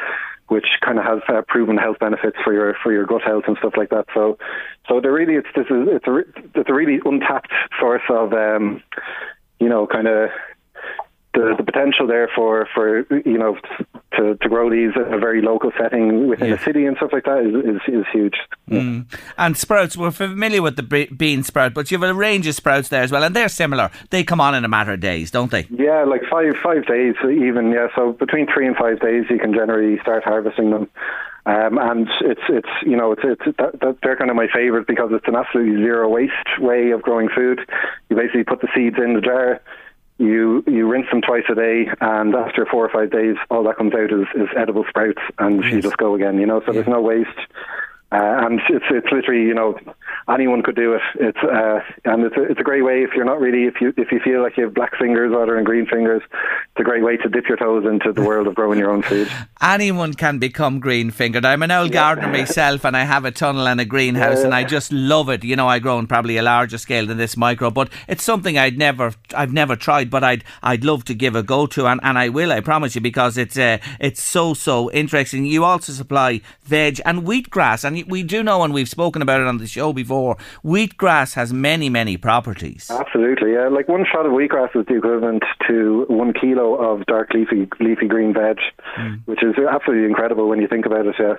[0.48, 3.58] which kind of has uh, proven health benefits for your for your gut health and
[3.58, 4.06] stuff like that.
[4.14, 4.38] So,
[4.88, 6.18] so there really it's this is it's a
[6.60, 8.82] it's a really untapped source of um,
[9.60, 10.30] you know kind of
[11.34, 13.58] the, the potential there for, for you know
[14.17, 16.56] to, to grow these in a very local setting within yeah.
[16.56, 18.36] a city and stuff like that is is, is huge.
[18.69, 19.06] Mm.
[19.38, 22.89] And sprouts, we're familiar with the bean sprout, but you have a range of sprouts
[22.89, 23.91] there as well, and they're similar.
[24.10, 25.67] They come on in a matter of days, don't they?
[25.69, 27.71] Yeah, like five five days even.
[27.71, 30.89] Yeah, so between three and five days, you can generally start harvesting them.
[31.45, 34.88] Um, and it's it's you know it's it's that, that they're kind of my favourite
[34.88, 37.60] because it's an absolutely zero waste way of growing food.
[38.10, 39.60] You basically put the seeds in the jar,
[40.24, 43.78] you you rinse them twice a day, and after four or five days, all that
[43.78, 45.74] comes out is, is edible sprouts, and yes.
[45.74, 46.40] you just go again.
[46.40, 46.74] You know, so yeah.
[46.74, 47.30] there's no waste.
[48.13, 49.76] Uh, and it's it's literally you know
[50.30, 51.02] anyone could do it.
[51.15, 53.91] It's uh, and it's a, it's a great way if you're not really if you
[53.97, 56.21] if you feel like you have black fingers rather than green fingers.
[56.23, 59.02] It's a great way to dip your toes into the world of growing your own
[59.02, 59.32] food.
[59.62, 61.43] anyone can become green fingered.
[61.43, 62.02] I'm an old yeah.
[62.02, 64.45] gardener myself, and I have a tunnel and a greenhouse, yeah.
[64.45, 65.43] and I just love it.
[65.43, 68.60] You know, I grow on probably a larger scale than this micro, but it's something
[68.60, 71.99] I'd never I've never tried, but I'd I'd love to give a go to, and,
[72.04, 72.52] and I will.
[72.52, 75.45] I promise you because it's uh, it's so so interesting.
[75.45, 79.48] You also supply veg and wheatgrass, and we do know, and we've spoken about it
[79.48, 82.89] on the show before, wheatgrass has many, many properties.
[82.89, 83.68] Absolutely, yeah.
[83.68, 88.08] Like one shot of wheatgrass is the equivalent to one kilo of dark leafy leafy
[88.08, 88.58] green veg,
[88.98, 89.22] mm.
[89.26, 91.16] which is absolutely incredible when you think about it.
[91.20, 91.36] Yeah.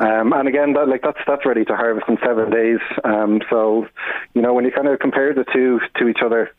[0.00, 2.80] Um, and again, that, like that's that's ready to harvest in seven days.
[3.04, 3.86] Um, so,
[4.34, 6.50] you know, when you kind of compare the two to each other,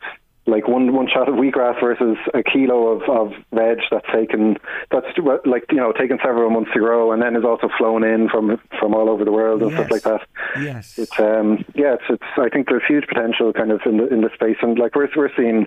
[0.46, 4.56] like one one shot of wheatgrass versus a kilo of, of veg that's taken
[4.90, 5.06] that's
[5.44, 8.60] like you know taken several months to grow and then is also flown in from
[8.78, 9.80] from all over the world and yes.
[9.80, 10.28] stuff like that.
[10.62, 14.06] Yes, it's um yeah it's it's I think there's huge potential kind of in the
[14.06, 15.66] in the space and like we're we're seeing.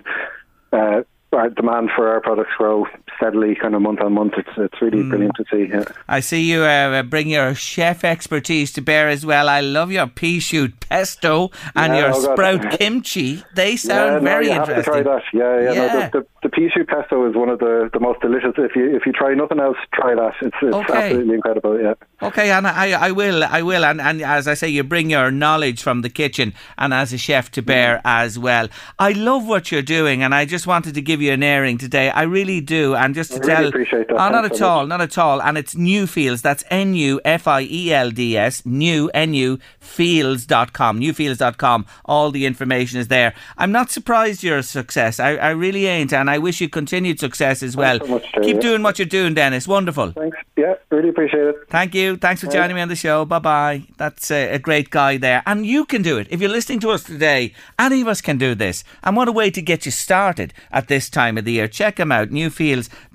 [0.72, 2.86] Uh, our demand for our products grow
[3.20, 4.34] steadily, kind of month on month.
[4.36, 5.10] It's it's really mm.
[5.10, 5.70] brilliant to see.
[5.70, 5.84] Yeah.
[6.08, 9.48] I see you uh, bring your chef expertise to bear as well.
[9.48, 13.44] I love your pea shoot pesto and yeah, your oh sprout kimchi.
[13.54, 14.76] They sound yeah, no, very you interesting.
[14.76, 15.22] Have to try that.
[15.32, 15.72] Yeah, yeah.
[15.72, 15.92] yeah.
[15.92, 18.54] No, the, the, the, pea shoot pesto is one of the, the most delicious.
[18.56, 20.34] If you if you try nothing else, try that.
[20.40, 20.92] It's it's okay.
[20.92, 21.80] absolutely incredible.
[21.80, 21.94] Yeah.
[22.22, 25.30] Okay, and I I will I will and and as I say, you bring your
[25.30, 28.00] knowledge from the kitchen and as a chef to bear mm.
[28.04, 28.68] as well.
[28.98, 32.10] I love what you're doing, and I just wanted to give you an airing today.
[32.10, 32.94] I really do.
[32.94, 34.14] And just to tell, really appreciate that.
[34.14, 35.42] Oh, not at so all, not at all.
[35.42, 36.42] And it's Nufields.
[36.42, 38.64] That's N U F I E L D S.
[38.64, 41.00] New N U Fields.com.
[41.00, 41.86] Nufields.com.
[42.04, 43.34] All the information is there.
[43.56, 45.20] I'm not surprised you're a success.
[45.20, 47.98] I, I really ain't, and I wish you continued success as well.
[48.00, 49.66] So much, Keep doing what you're doing, Dennis.
[49.66, 50.12] Wonderful.
[50.12, 50.38] Thanks.
[50.56, 51.56] Yeah, really appreciate it.
[51.70, 52.16] Thank you.
[52.16, 53.24] Thanks for joining me on the show.
[53.24, 53.82] Bye bye.
[53.96, 55.42] That's a, a, great guy there.
[55.46, 56.26] And you can do it.
[56.30, 58.84] If you're listening to us today, any of us can do this.
[59.02, 61.68] And what a way to get you started at this time of the year.
[61.68, 62.30] Check him out,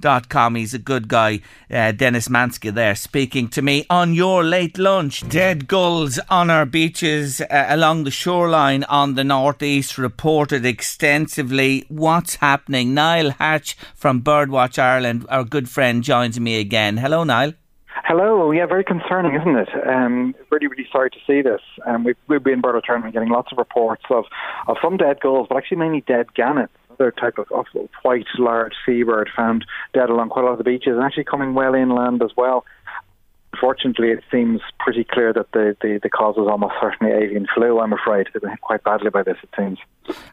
[0.05, 0.55] nufields.com.
[0.55, 1.41] He's a good guy.
[1.69, 5.27] Uh, Dennis Manske there speaking to me on your late lunch.
[5.29, 11.85] Dead gulls on our beaches uh, along the shoreline on the northeast reported extensively.
[11.89, 12.93] What's happening?
[12.93, 16.97] Niall Hatch from Birdwatch Ireland, our good friend, joins me again.
[16.97, 17.53] Hello, Niall.
[18.03, 18.51] Hello.
[18.51, 19.69] Yeah, very concerning, isn't it?
[19.87, 21.61] Um, really, really sorry to see this.
[21.87, 24.25] Um, we've, we've been Birdwatch Ireland getting lots of reports of,
[24.67, 27.65] of some dead gulls, but actually mainly dead gannets another type of, of
[28.03, 31.53] white large seabird found dead along quite a lot of the beaches and actually coming
[31.53, 32.65] well inland as well.
[33.55, 37.79] Unfortunately, it seems pretty clear that the, the, the cause is almost certainly avian flu,
[37.79, 38.27] I'm afraid.
[38.33, 39.79] They've been hit quite badly by this, it seems.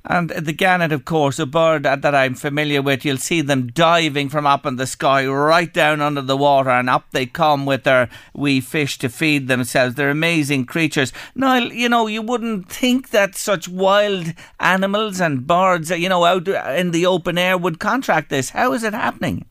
[0.05, 4.29] And the gannet, of course, a bird that I'm familiar with, you'll see them diving
[4.29, 7.85] from up in the sky right down under the water, and up they come with
[7.85, 9.95] their wee fish to feed themselves.
[9.95, 11.13] They're amazing creatures.
[11.37, 16.49] Niall, you know, you wouldn't think that such wild animals and birds, you know, out
[16.49, 18.51] in the open air would contract this.
[18.51, 19.47] How is it happening?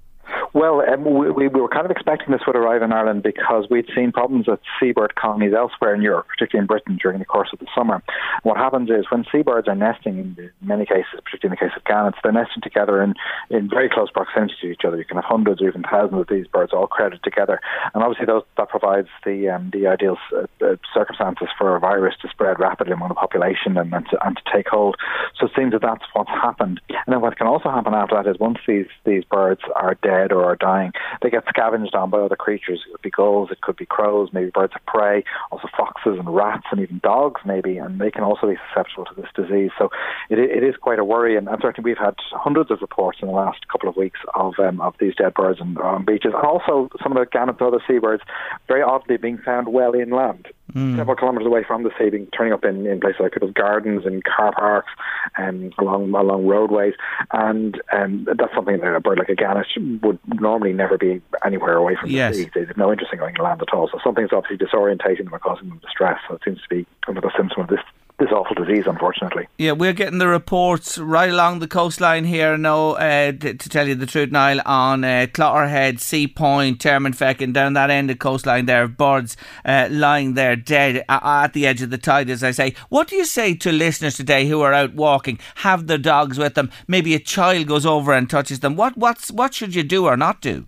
[0.53, 3.89] Well, um, we, we were kind of expecting this would arrive in Ireland because we'd
[3.95, 7.59] seen problems with seabird colonies elsewhere in Europe, particularly in Britain during the course of
[7.59, 8.03] the summer.
[8.43, 11.83] What happens is when seabirds are nesting, in many cases, particularly in the case of
[11.85, 13.13] gannets, they're nesting together in,
[13.49, 14.97] in very close proximity to each other.
[14.97, 17.61] You can have hundreds or even thousands of these birds all crowded together.
[17.93, 22.15] And obviously, those, that provides the, um, the ideal uh, uh, circumstances for a virus
[22.23, 24.97] to spread rapidly among the population and, and, to, and to take hold.
[25.39, 26.81] So it seems that that's what's happened.
[26.89, 30.31] And then what can also happen after that is once these, these birds are dead
[30.31, 32.81] or or are dying, they get scavenged on by other creatures.
[32.87, 36.33] It could be gulls, it could be crows, maybe birds of prey, also foxes and
[36.33, 39.71] rats, and even dogs, maybe, and they can also be susceptible to this disease.
[39.77, 39.89] So
[40.29, 43.27] it, it is quite a worry, and, and certainly we've had hundreds of reports in
[43.27, 46.43] the last couple of weeks of um, of these dead birds on, on beaches, and
[46.43, 48.23] also some of the gannets and other seabirds,
[48.67, 50.97] very oddly being found well inland mm.
[50.97, 54.05] several kilometres away from the sea, being turning up in, in places like people's gardens
[54.05, 54.91] and car parks
[55.37, 56.93] and along along roadways.
[57.31, 59.67] And um, that's something that a bird like a gannet
[60.01, 62.35] would normally never be anywhere away from yes.
[62.35, 62.49] the sea.
[62.53, 63.89] They have no interest in going to land at all.
[63.91, 66.19] So something's obviously disorientating them or causing them distress.
[66.27, 67.81] So it seems to be another symptom of this
[68.21, 69.47] this awful disease, unfortunately.
[69.57, 73.87] Yeah, we're getting the reports right along the coastline here now, uh, to, to, tell
[73.87, 78.19] you the truth, Niall, on uh, Clogherhead, Sea Point, Termonfeckin, and down that end of
[78.19, 82.51] coastline there, birds uh, lying there dead at the edge of the tide, as I
[82.51, 82.75] say.
[82.89, 86.53] What do you say to listeners today who are out walking, have their dogs with
[86.53, 88.75] them, maybe a child goes over and touches them?
[88.75, 90.67] What, what's, what should you do or not do?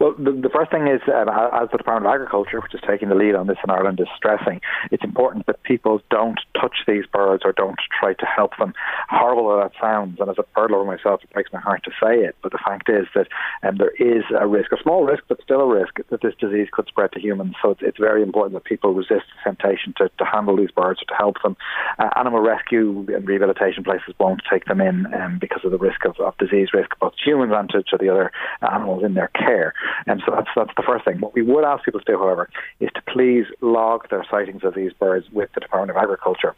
[0.00, 3.10] Well, the, the first thing is, um, as the Department of Agriculture, which is taking
[3.10, 7.04] the lead on this in Ireland, is stressing, it's important that people don't touch these
[7.12, 8.72] birds or don't try to help them.
[9.10, 11.90] Horrible though that sounds, and as a bird lover myself, it breaks my heart to
[12.02, 12.34] say it.
[12.42, 13.28] But the fact is that
[13.62, 16.68] um, there is a risk, a small risk, but still a risk, that this disease
[16.72, 17.54] could spread to humans.
[17.60, 21.02] So it's, it's very important that people resist the temptation to, to handle these birds
[21.02, 21.58] or to help them.
[21.98, 26.06] Uh, animal rescue and rehabilitation places won't take them in um, because of the risk
[26.06, 28.32] of, of disease risk, both humans and to, to the other
[28.62, 29.74] animals in their care.
[30.06, 31.20] And so that's that's the first thing.
[31.20, 32.48] What we would ask people to do, however,
[32.80, 36.54] is to please log their sightings of these birds with the Department of Agriculture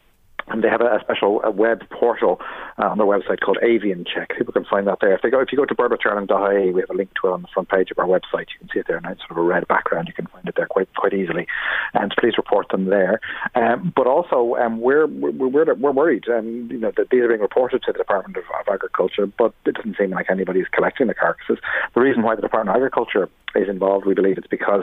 [0.48, 2.40] and they have a, special web portal
[2.78, 4.36] uh, on their website called Avian Check.
[4.36, 5.14] People can find that there.
[5.14, 7.42] If they go, if you go to birdwatchireland.ie, we have a link to it on
[7.42, 8.46] the front page of our website.
[8.52, 10.08] You can see it there, and it's sort of a red background.
[10.08, 11.46] You can find it there quite quite easily,
[11.94, 13.20] and please report them there.
[13.54, 17.40] Um, but also, um, we're, we're we're worried, um, you know, that these are being
[17.40, 21.14] reported to the Department of, of Agriculture, but it doesn't seem like anybody's collecting the
[21.14, 21.58] carcasses.
[21.94, 24.82] The reason why the Department of Agriculture is involved, we believe, it's because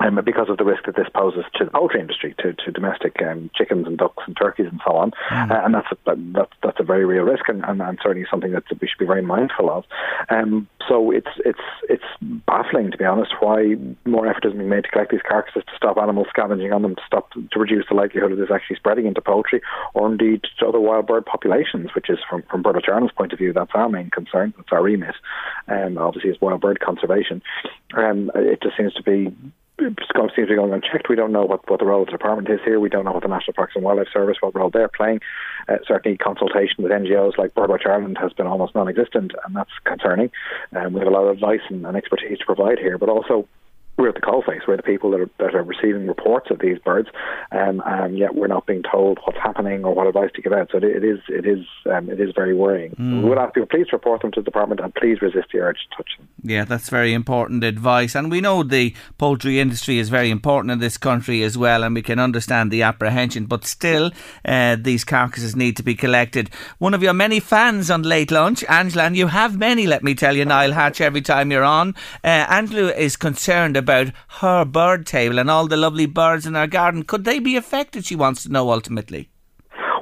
[0.00, 3.20] um, because of the risk that this poses to the poultry industry, to, to domestic
[3.22, 5.12] um, chickens and ducks and turkeys and so on.
[5.30, 5.50] Mm.
[5.50, 8.52] Uh, and that's a, that's, that's a very real risk and, and, and, certainly something
[8.52, 9.84] that we should be very mindful of.
[10.30, 11.58] Um, so it's, it's,
[11.88, 12.04] it's
[12.46, 15.76] baffling, to be honest, why more effort isn't being made to collect these carcasses to
[15.76, 19.06] stop animals scavenging on them, to stop to reduce the likelihood of this actually spreading
[19.06, 19.60] into poultry
[19.94, 23.38] or indeed to other wild bird populations, which is from, from Birdwatch Ireland's point of
[23.38, 25.14] view, that's our main concern, that's our remit,
[25.68, 27.42] um, obviously, is wild bird conservation.
[27.94, 29.34] Um, it just seems to be
[29.80, 29.96] seems
[30.34, 31.08] to be going unchecked.
[31.08, 32.78] We don't know what, what the role of the department is here.
[32.78, 35.20] We don't know what the National Parks and Wildlife Service, what role they're playing.
[35.68, 40.30] Uh, certainly, consultation with NGOs like Birdwatch Ireland has been almost non-existent, and that's concerning.
[40.74, 43.48] Um, we have a lot of advice and, and expertise to provide here, but also
[44.00, 44.66] we're at the coalface.
[44.66, 47.08] We're the people that are, that are receiving reports of these birds,
[47.52, 50.70] um, and yet we're not being told what's happening or what advice to give out.
[50.72, 52.92] So it, it is it is um, it is very worrying.
[52.92, 53.22] Mm.
[53.22, 55.76] We would ask people please report them to the department and please resist the urge
[55.90, 56.28] to touch them.
[56.42, 60.78] Yeah, that's very important advice, and we know the poultry industry is very important in
[60.78, 63.44] this country as well, and we can understand the apprehension.
[63.44, 64.12] But still,
[64.44, 66.48] uh, these carcasses need to be collected.
[66.78, 69.86] One of your many fans on late lunch, Angela, and you have many.
[69.86, 71.00] Let me tell you, Niall Hatch.
[71.00, 71.94] Every time you're on,
[72.24, 76.54] uh, Angela is concerned about about her bird table and all the lovely birds in
[76.54, 77.02] her garden.
[77.02, 78.04] Could they be affected?
[78.04, 79.29] She wants to know ultimately.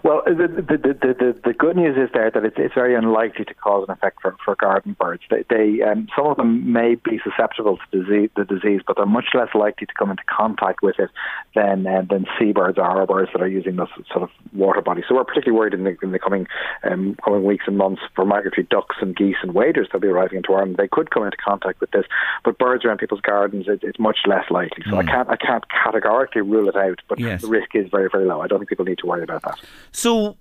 [0.09, 3.45] Well, the, the, the, the, the good news is there that it's, it's very unlikely
[3.45, 5.23] to cause an effect for, for garden birds.
[5.29, 9.05] They, they um, some of them may be susceptible to disease, the disease, but they're
[9.05, 11.11] much less likely to come into contact with it
[11.55, 15.03] than uh, than seabirds or birds that are using this sort of water body.
[15.07, 16.47] So we're particularly worried in the, in the coming
[16.85, 20.39] um, coming weeks and months for migratory ducks and geese and waders that'll be arriving
[20.39, 20.79] into Ireland.
[20.79, 22.07] They could come into contact with this,
[22.47, 24.85] but birds around people's gardens, it, it's much less likely.
[24.85, 25.01] So mm.
[25.01, 27.43] I can't I can't categorically rule it out, but yes.
[27.43, 28.41] the risk is very very low.
[28.41, 29.61] I don't think people need to worry about that.
[29.99, 30.37] So,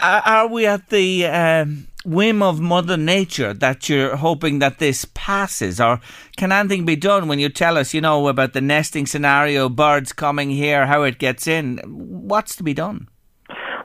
[0.00, 5.04] uh, are we at the um, whim of Mother Nature that you're hoping that this
[5.12, 6.00] passes, or
[6.38, 10.14] can anything be done when you tell us, you know, about the nesting scenario, birds
[10.14, 11.76] coming here, how it gets in?
[11.84, 13.08] What's to be done?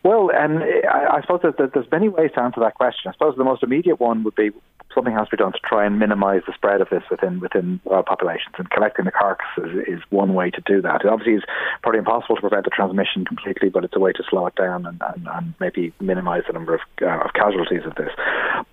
[0.05, 0.59] Well, um,
[0.89, 3.09] I, I suppose there's many ways to answer that question.
[3.09, 4.51] I suppose the most immediate one would be
[4.93, 7.79] something has to be done to try and minimise the spread of this within within
[7.83, 8.55] wild populations.
[8.57, 11.01] And collecting the carcasses is, is one way to do that.
[11.03, 11.43] It obviously is
[11.81, 14.85] probably impossible to prevent the transmission completely, but it's a way to slow it down
[14.85, 18.11] and, and, and maybe minimise the number of, uh, of casualties of this.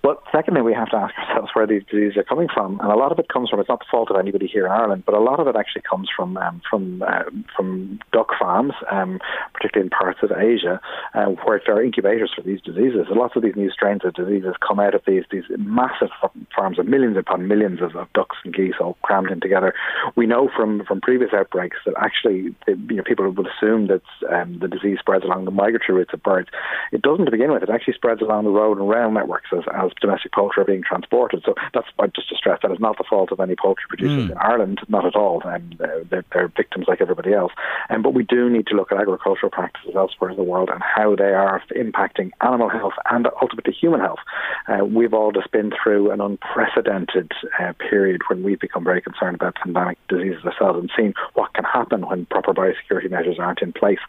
[0.01, 2.95] But secondly, we have to ask ourselves where these diseases are coming from, and a
[2.95, 3.59] lot of it comes from.
[3.59, 5.83] It's not the fault of anybody here in Ireland, but a lot of it actually
[5.89, 7.23] comes from um, from uh,
[7.55, 9.19] from duck farms, um,
[9.53, 10.79] particularly in parts of Asia,
[11.13, 13.07] uh, where there are incubators for these diseases.
[13.09, 16.06] lots of these new strains of diseases come out of these these massive
[16.55, 19.73] farms of millions upon millions of, of, ducks and geese all crammed in together.
[20.15, 24.01] We know from, from previous outbreaks that actually you know, people would assume that
[24.31, 26.49] um, the disease spreads along the migratory routes of birds.
[26.91, 27.63] It doesn't to begin with.
[27.63, 30.83] It actually spreads along the road and rail networks as, as domestic poultry are being
[30.83, 31.43] transported.
[31.45, 34.29] So that's I just to stress that is not the fault of any poultry producers
[34.29, 34.31] mm.
[34.31, 35.41] in Ireland, not at all.
[35.45, 37.51] Um, they're, they're, victims like everybody else.
[37.89, 40.81] Um, but we do need to look at agricultural practices elsewhere in the world and
[40.81, 44.19] how they are impacting animal health and ultimately human health.
[44.67, 49.35] Uh, we've all just been through an unprecedented uh, period when we've become very concerned
[49.35, 53.73] about pandemic diseases ourselves and seen what can happen when proper biosecurity measures aren't in
[53.73, 53.99] place,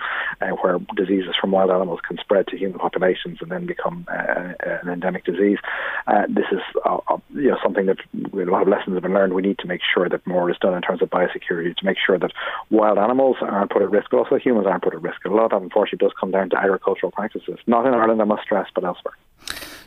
[0.40, 4.52] uh, where diseases from wild animals can spread to human populations and then become uh,
[4.82, 5.58] an endemic disease.
[6.06, 6.98] Uh, this is uh,
[7.34, 9.34] you know something that a lot of lessons have been learned.
[9.34, 11.98] We need to make sure that more is done in terms of biosecurity to make
[12.04, 12.32] sure that
[12.70, 15.24] wild animals aren't put at risk, but also humans aren't put at risk.
[15.24, 18.24] A lot of that, unfortunately, does come down to agricultural practices, not in Ireland, I
[18.24, 19.14] must stress, but elsewhere.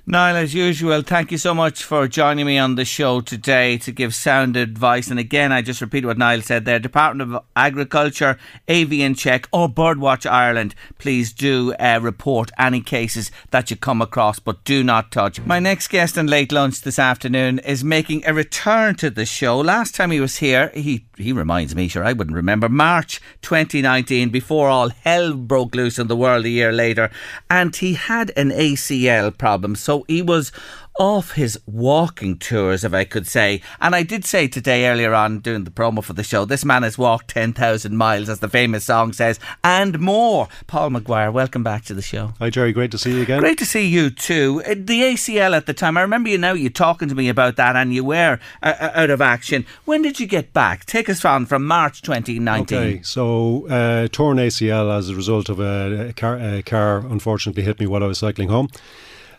[0.08, 3.92] Niall, as usual, thank you so much for joining me on the show today to
[3.92, 5.12] give sound advice.
[5.12, 9.70] And again, I just repeat what Niall said there Department of Agriculture, Avian Check, or
[9.70, 15.12] Birdwatch Ireland, please do uh, report any cases that you come across, but do not
[15.12, 15.40] touch.
[15.42, 19.60] My next guest on Late Lunch this afternoon is making a return to the show.
[19.60, 24.30] Last time he was here, he, he reminds me, sure, I wouldn't remember, March 2019,
[24.30, 27.12] before all hell broke loose in the world a year later.
[27.52, 29.76] And he had an ACL problem.
[29.76, 30.54] So so he was
[31.00, 33.62] off his walking tours, if I could say.
[33.82, 36.84] And I did say today earlier on doing the promo for the show, this man
[36.84, 40.48] has walked 10,000 miles, as the famous song says, and more.
[40.68, 42.34] Paul McGuire, welcome back to the show.
[42.40, 42.72] Hi, Gerry.
[42.72, 43.42] Great to see you again.
[43.42, 44.62] Great to see you too.
[44.66, 47.58] Uh, the ACL at the time, I remember you now, you talking to me about
[47.58, 49.66] that and you were uh, uh, out of action.
[49.84, 50.86] When did you get back?
[50.86, 52.78] Take us on from March 2019.
[52.78, 57.64] Okay, so uh, torn ACL as a result of a, a, car, a car unfortunately
[57.64, 58.70] hit me while I was cycling home.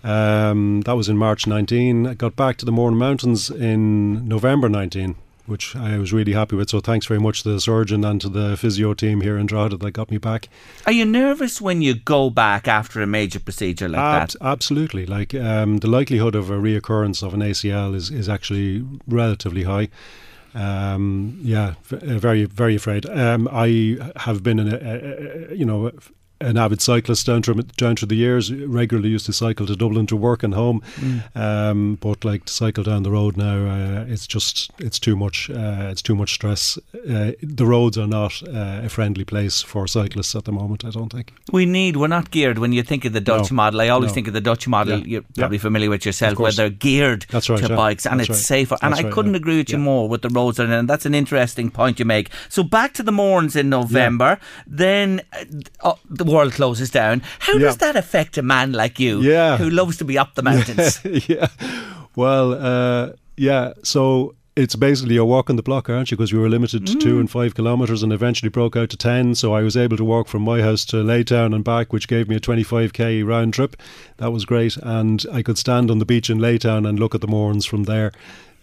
[0.05, 2.07] Um, that was in March 19.
[2.07, 6.57] I got back to the Mourne Mountains in November 19 which I was really happy
[6.57, 6.71] with.
[6.71, 9.77] So thanks very much to the surgeon and to the physio team here in Drogheda
[9.79, 10.49] that got me back.
[10.87, 14.37] Are you nervous when you go back after a major procedure like Ab- that?
[14.41, 15.05] Absolutely.
[15.05, 19.89] Like um, the likelihood of a reoccurrence of an ACL is, is actually relatively high.
[20.55, 23.07] Um, yeah, very very afraid.
[23.07, 25.91] Um, I have been in a, a, a you know
[26.43, 28.53] an avid cyclist down through down through the years.
[28.53, 31.37] Regularly used to cycle to Dublin to work and home, mm.
[31.37, 35.51] um, but like to cycle down the road now, uh, it's just it's too much.
[35.51, 36.79] Uh, it's too much stress.
[36.95, 40.85] Uh, the roads are not uh, a friendly place for cyclists at the moment.
[40.85, 41.97] I don't think we need.
[41.97, 42.59] We're not geared.
[42.59, 43.57] When you think of the Dutch no.
[43.57, 44.15] model, I always no.
[44.15, 44.99] think of the Dutch model.
[45.01, 45.07] Yeah.
[45.13, 45.63] You're probably yeah.
[45.63, 47.77] familiar with yourself, where they're geared right, to yeah.
[47.77, 48.45] bikes and that's it's right.
[48.45, 48.77] safer.
[48.83, 51.15] And that's I right, couldn't agree with you more with the roads, and that's an
[51.15, 52.31] interesting point you make.
[52.49, 57.23] So back to the Mournes in November, then uh, uh, the world closes down.
[57.39, 57.67] How yeah.
[57.67, 59.57] does that affect a man like you yeah.
[59.57, 61.01] who loves to be up the mountains?
[61.29, 61.49] yeah.
[62.17, 63.73] Well, uh, yeah.
[63.83, 66.17] So it's basically a walk on the block, aren't you?
[66.17, 67.01] Because we were limited to mm.
[67.01, 69.35] two and five kilometres and eventually broke out to 10.
[69.35, 72.29] So I was able to walk from my house to Laytown and back, which gave
[72.29, 73.77] me a 25k round trip.
[74.19, 74.77] That was great.
[74.77, 77.85] And I could stand on the beach in Laytown and look at the Mournes from
[77.85, 78.13] there.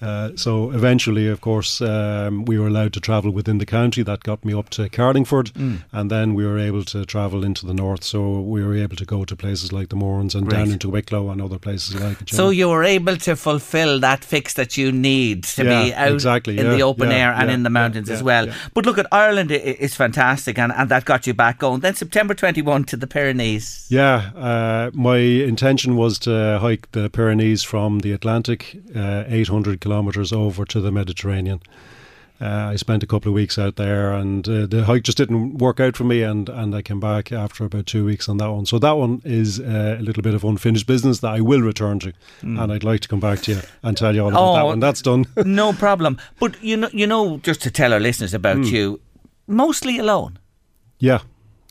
[0.02, 4.04] Uh, so eventually, of course, um, we were allowed to travel within the county.
[4.04, 5.80] That got me up to Carlingford, Mm.
[5.92, 8.04] and then we were able to travel into the north.
[8.04, 11.30] So we were able to go to places like the Mournes and down into Wicklow
[11.32, 12.30] and other places like it.
[12.30, 16.58] So you were able to fulfil that fix that you need to be out exactly,
[16.58, 18.48] in yeah, the open yeah, air and yeah, in the mountains yeah, as well.
[18.48, 18.54] yeah.
[18.74, 21.82] But look at Ireland is fantastic and, and that got you back going.
[21.82, 23.86] Then September 21 to the Pyrenees.
[23.90, 30.32] Yeah, uh, my intention was to hike the Pyrenees from the Atlantic, uh, 800 kilometres
[30.32, 31.62] over to the Mediterranean.
[32.42, 35.58] Uh, I spent a couple of weeks out there, and uh, the hike just didn't
[35.58, 38.50] work out for me, and, and I came back after about two weeks on that
[38.50, 38.66] one.
[38.66, 42.00] So that one is uh, a little bit of unfinished business that I will return
[42.00, 42.62] to, Mm.
[42.64, 44.66] and I'd like to come back to you and tell you all about Oh, that
[44.66, 44.80] one.
[44.80, 45.26] That's done.
[45.46, 46.18] no problem.
[46.40, 48.64] But you know, you know, just to tell our listeners about Hmm.
[48.76, 49.00] you,
[49.48, 50.40] mostly alone.
[50.98, 51.20] Yeah,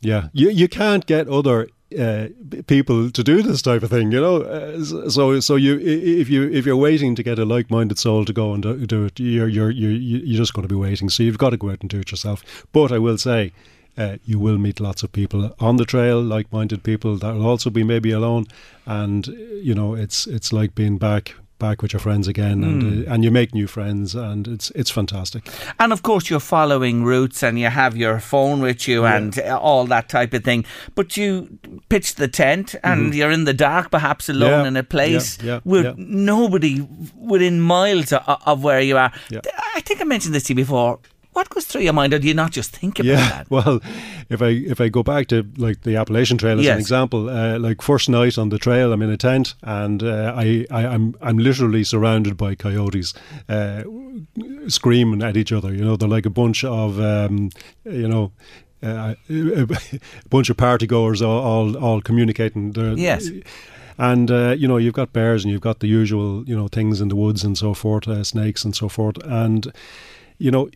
[0.02, 0.28] yeah.
[0.34, 2.28] You you can't get other uh,
[2.66, 4.42] people to do this type of thing, you know.
[4.42, 8.32] Uh, so so you if you if you're waiting to get a like-minded soul to
[8.32, 11.08] go and do, do it, you're you're you're you're just going to be waiting.
[11.08, 12.66] So you've got to go out and do it yourself.
[12.72, 13.52] But I will say.
[13.96, 17.68] Uh, you will meet lots of people on the trail, like-minded people that will also
[17.68, 18.46] be maybe alone,
[18.86, 23.08] and you know it's it's like being back back with your friends again, and Mm.
[23.08, 25.48] uh, and you make new friends, and it's it's fantastic.
[25.78, 29.16] And of course, you're following routes and you have your phone with you Yeah.
[29.16, 30.64] and uh, all that type of thing.
[30.94, 33.16] But you pitch the tent and Mhm.
[33.16, 35.92] you're in the dark, perhaps alone Yeah, in a place yeah, yeah.
[35.96, 36.86] nobody
[37.16, 39.12] within miles of, of where you are.
[39.76, 40.98] I think I mentioned this to you before.
[41.38, 43.50] What goes through your mind, or do you not just think about yeah, that?
[43.56, 43.80] well,
[44.28, 46.74] if I if I go back to like the Appalachian Trail as Yes.
[46.74, 50.34] an example, uh, like first night on the trail, I'm in a tent and uh,
[50.36, 53.14] I, I I'm I'm literally surrounded by coyotes,
[53.48, 53.84] uh,
[54.66, 55.72] screaming at each other.
[55.72, 57.50] You know, they're like a bunch of um,
[57.84, 58.32] you know.
[58.82, 59.66] Uh, a
[60.30, 62.72] bunch of party goers all, all all communicating.
[62.72, 63.30] They're- Yes.
[63.98, 67.00] and uh, you know you've got bears and you've got the usual you know things
[67.00, 69.72] in the woods and so forth, uh, snakes and so forth, and
[70.38, 70.68] you know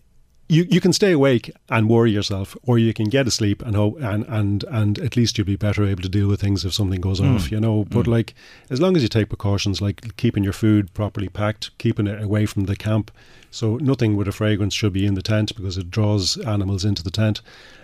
[0.53, 3.95] you, you can stay awake and worry yourself, or you can get asleep and hope
[4.03, 7.01] and, and and at least you'll be better able to deal with things if something
[7.01, 7.35] goes Mm.
[7.35, 7.85] off, you know.
[7.97, 8.13] But Mm.
[8.17, 8.35] like
[8.71, 12.45] as long as you take precautions, like keeping your food properly packed, keeping it away
[12.47, 13.11] from the camp,
[13.51, 17.03] so nothing with a fragrance should be in the tent because it draws animals into
[17.03, 17.41] the tent.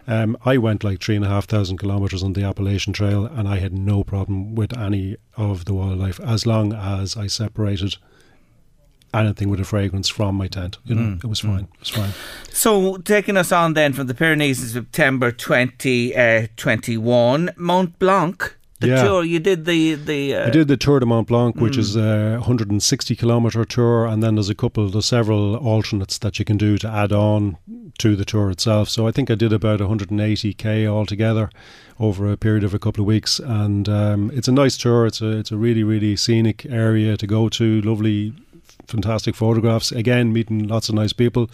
[0.07, 3.49] Um, I went like three and a half thousand kilometers on the Appalachian Trail, and
[3.49, 7.97] I had no problem with any of the wildlife as long as I separated
[9.15, 10.79] anything with a fragrance from my tent.
[10.85, 11.67] You know, Mm, it was fine.
[11.75, 12.11] It was fine.
[12.53, 19.03] So, taking us on then from the Pyrenees in September 2021, Mont Blanc, the Yeah.
[19.03, 19.95] tour, you did the.
[19.95, 21.81] the uh, I did the Tour de Mont Blanc, which Mm.
[21.81, 26.45] is a 160 kilometer tour, and then there's a couple, there's several alternates that you
[26.45, 27.57] can do to add on
[27.99, 28.89] to the tour itself.
[28.89, 31.51] So I think I did about 180k altogether
[31.99, 35.07] over a period of a couple of weeks, and um, it's a nice tour.
[35.07, 37.81] It's a it's a really really scenic area to go to.
[37.83, 38.33] Lovely,
[38.89, 39.93] fantastic photographs.
[39.93, 41.51] Again, meeting lots of nice people,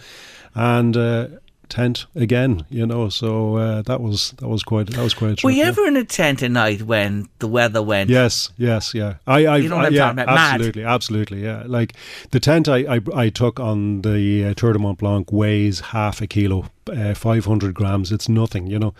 [0.55, 0.97] and.
[0.97, 1.27] Uh,
[1.67, 5.31] tent again you know so uh, that was that was quite that was quite a
[5.31, 5.69] Were trip, you yeah.
[5.69, 8.11] ever in a tent at night when the weather went?
[8.11, 9.15] Yes, yes, yeah.
[9.25, 10.29] I, I, You know I- yeah, about, mad.
[10.29, 11.63] absolutely, absolutely, yeah.
[11.65, 11.93] Like
[12.29, 16.21] the tent I, I, I took on the uh, Tour de Mont Blanc weighs half
[16.21, 18.11] a kilo, uh, five hundred grams.
[18.11, 18.93] It's nothing, you know,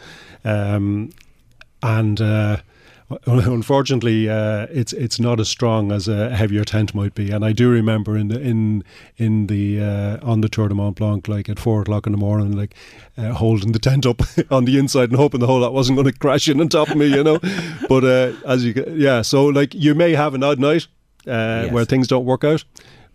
[0.44, 1.12] um,
[1.84, 2.20] and.
[3.28, 7.52] Unfortunately, uh, it's it's not as strong as a heavier tent might be, and I
[7.52, 8.84] do remember in the in
[9.18, 12.18] in the uh, on the Tour de Mont Blanc, like at four o'clock in the
[12.18, 12.74] morning, like
[13.16, 16.12] uh, holding the tent up on the inside and hoping the whole lot wasn't going
[16.12, 17.38] to crash in on top of me, you know.
[17.90, 20.88] but uh, as you yeah, so like you may have an odd night
[21.28, 22.64] uh, where things don't work out.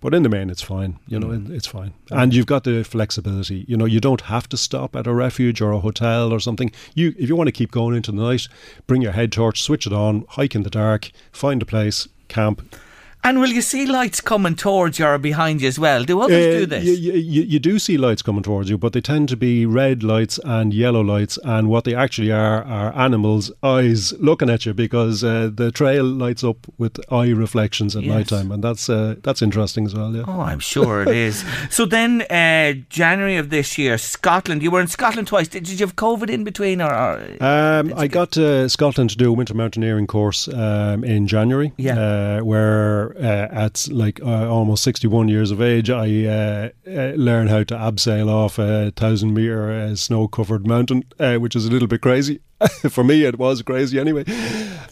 [0.01, 0.99] But in the main, it's fine.
[1.07, 1.93] You know, it, it's fine.
[2.11, 3.67] And you've got the flexibility.
[3.69, 6.73] You know, you don't have to stop at a refuge or a hotel or something.
[6.95, 8.49] You, if you want to keep going into the night,
[8.87, 12.75] bring your head torch, switch it on, hike in the dark, find a place, camp.
[13.23, 16.05] And will you see lights coming towards you or behind you as well?
[16.05, 16.85] Do others Uh, do this?
[16.85, 20.03] You, you, you do see lights coming towards you, but they tend to be red
[20.03, 24.73] lights and yellow lights, and what they actually are are animals' eyes looking at you
[24.73, 28.15] because uh, the trail lights up with eye reflections at Yes.
[28.15, 30.15] night time, and that's uh, that's interesting as well.
[30.17, 30.25] Yeah.
[30.27, 31.45] Oh, I'm sure it is.
[31.71, 34.63] So then, uh, January of this year, Scotland.
[34.63, 35.47] You were in Scotland twice.
[35.49, 39.17] Did, did you have COVID in between, or, or Um, I got to Scotland to
[39.17, 41.73] do a winter mountaineering course um, in January.
[41.77, 41.99] Yeah.
[41.99, 42.41] Uh,
[43.15, 47.65] where uh, at like uh, almost 61 years of age, I uh, uh, learned how
[47.65, 51.89] to abseil off a thousand meter uh, snow covered mountain, uh, which is a little
[51.89, 52.41] bit crazy.
[52.91, 54.25] For me, it was crazy anyway.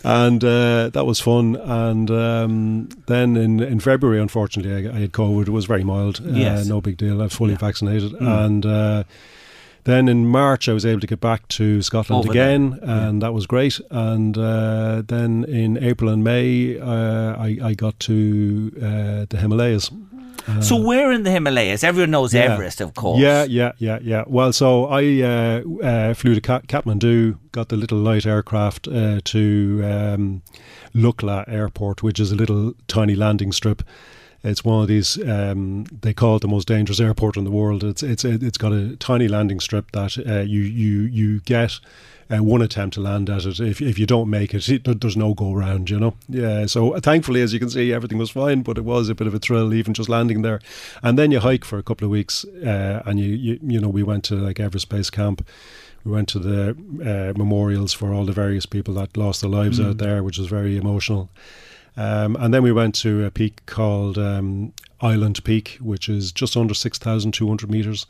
[0.02, 1.56] And uh, that was fun.
[1.56, 5.42] And um, then in, in February, unfortunately, I, I had COVID.
[5.42, 6.20] It was very mild.
[6.20, 6.66] Uh, Yes.
[6.66, 7.20] No big deal.
[7.20, 8.12] I was fully vaccinated.
[8.12, 8.44] Mm.
[8.46, 9.04] And uh,
[9.89, 13.32] then in March, I was able to get back to Scotland Over again, and that
[13.32, 13.80] was great.
[13.91, 19.91] And uh, then in April and May, uh, I, I got to uh, the Himalayas.
[20.61, 21.82] so where in the Himalayas?
[21.84, 22.53] Everyone knows Yeah.
[22.53, 23.20] Everest, of course.
[23.20, 24.24] Yeah, yeah, yeah, yeah.
[24.26, 29.20] Well, so I uh, uh, flew to Ka- Kathmandu, got the little light aircraft uh,
[29.24, 30.43] to um,
[30.95, 33.82] Lukla Airport, which is a little tiny landing strip.
[34.45, 35.22] It's one of these.
[35.28, 37.82] Um, they call it the most dangerous airport in the world.
[37.82, 41.80] It's it's it's got a tiny landing strip that uh, you you you get.
[42.30, 43.59] Uh, one attempt to land at it.
[43.59, 46.14] If, if you don't make it, it, there's no go round, you know.
[46.28, 46.66] Yeah.
[46.66, 49.32] So thankfully, as you can see, everything was fine, but it was a bit of
[49.32, 50.61] a thrill even just landing there.
[51.03, 53.89] And then you hike for a couple of weeks, uh, and you, you you know
[53.89, 55.43] we went to like Everest Base Camp.
[56.05, 59.80] We went to the uh, memorials for all the various people that lost their lives
[59.80, 61.30] out there, which was very emotional.
[61.99, 66.57] Um, and then we went to a peak called um, Island Peak, which is just
[66.57, 68.07] under 6,200 meters.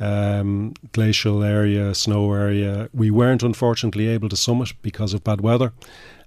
[0.00, 2.88] Um, glacial area, snow area.
[2.94, 5.72] We weren't unfortunately able to summit because of bad weather.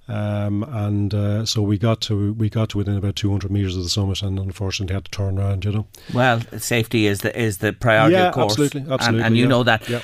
[0.07, 3.83] Um, and uh, so we got to we got to within about 200 meters of
[3.83, 5.65] the summit, and unfortunately had to turn around.
[5.65, 8.51] You know, Well, safety is the is the priority, Yeah, of course.
[8.53, 9.89] absolutely, And- absolutely, And, you yeah, know that.
[9.89, 10.01] yeah.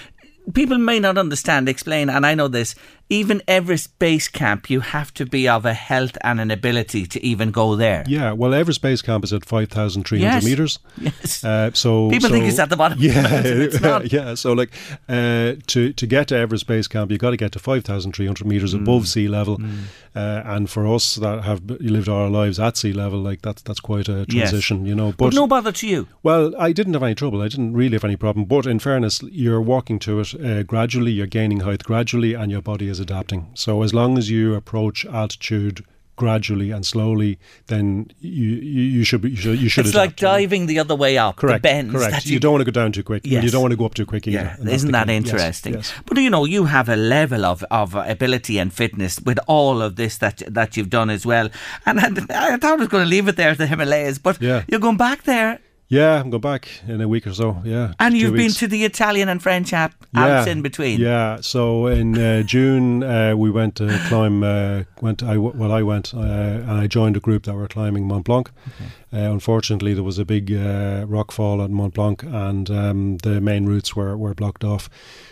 [0.54, 2.74] People may not understand, explain, and I know this.
[3.12, 7.24] Even Everest Base Camp, you have to be of a health and an ability to
[7.26, 8.04] even go there.
[8.08, 8.32] yeah.
[8.34, 10.46] Well, Everest Base Camp is at 5,300 Yes.
[10.46, 10.80] meters.
[11.02, 11.44] Yes.
[11.44, 13.28] Uh, so People so- think it's at the bottom of the Yeah,
[14.04, 14.36] it's yeah.
[14.36, 14.70] So like
[15.08, 18.14] uh, to to get to Everest Base Camp, you've got to get to five thousand
[18.14, 18.82] three hundred meters Mm.
[18.82, 19.60] above sea level,
[20.16, 23.80] uh, and for us that have lived our lives at sea level, like that's that's
[23.80, 24.50] quite a Yes.
[24.50, 25.14] transition, you know.
[25.18, 26.08] but, no bother to you.
[26.22, 27.42] well, I didn't have any trouble.
[27.42, 28.46] I didn't really have any problem.
[28.46, 31.12] But in fairness, you're walking to it uh, gradually.
[31.12, 33.50] You're gaining height gradually, and your body is adapting.
[33.54, 35.86] So as long as you approach altitude
[36.16, 39.86] gradually and slowly, then you you, should be, you should you should.
[39.86, 40.34] It's like adapt, you know.
[40.34, 41.38] diving the other way up.
[41.38, 41.64] Correct.
[41.64, 42.26] The bends correct.
[42.26, 43.24] You, you, don't want to go down too quick.
[43.24, 43.44] and Yes.
[43.46, 44.58] You don't want to go up too quick either.
[44.62, 45.14] Yeah, isn't that key.
[45.14, 45.74] Yes, interesting?
[45.76, 45.94] yes.
[46.06, 49.96] But you know, you have a level of, of ability and fitness with all of
[49.96, 51.50] this that that you've done as well.
[51.86, 52.08] And I,
[52.52, 54.64] I thought I was going to leave it there at the Himalayas, but Yeah.
[54.68, 55.60] you're going back there,
[55.90, 57.60] Yeah, I'm going back in a week or so.
[57.66, 58.60] Yeah, and you've been weeks.
[58.60, 61.00] to the Italian and French Alp, Alps in between.
[61.00, 64.44] Yeah, so in uh, June uh, we went to climb.
[64.44, 68.08] Uh, went I well I went uh, and I joined a group that were climbing
[68.08, 68.52] Mont Blanc.
[69.12, 73.42] Uh, unfortunately, there was a big uh, rock fall at Mont Blanc, and um, the
[73.42, 74.88] main routes were, were blocked off.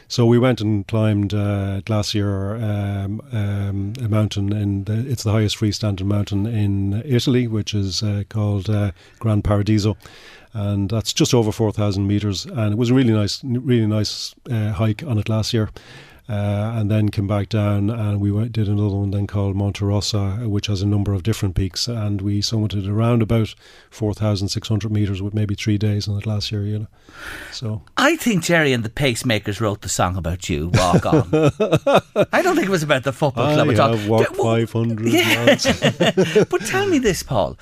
[0.07, 5.31] So we went and climbed uh, Glacier, um, um, a mountain in the, it's the
[5.31, 9.95] highest freestanding mountain in Italy, which is uh, called uh, Gran Paradiso
[10.57, 12.45] and that's just over 4,000 meters.
[12.45, 15.69] And it was a really nice, really nice uh, hike on it last year.
[16.29, 19.85] Uh, and then came back down, and we went, did another one then called Monte
[19.85, 23.55] Rosa, uh, which has a number of different peaks, and we summited around about
[23.91, 26.63] 4,600 meters with maybe three days on it last year.
[26.65, 26.87] You know,
[27.53, 30.69] so I think Gerry and the Pacemakers wrote the song about you.
[30.73, 31.29] Walk on.
[32.33, 33.95] I don't think it was about the football I club at all.
[33.95, 36.43] have walked D- w- 500 Yeah.
[36.49, 37.57] but tell me this, Paul.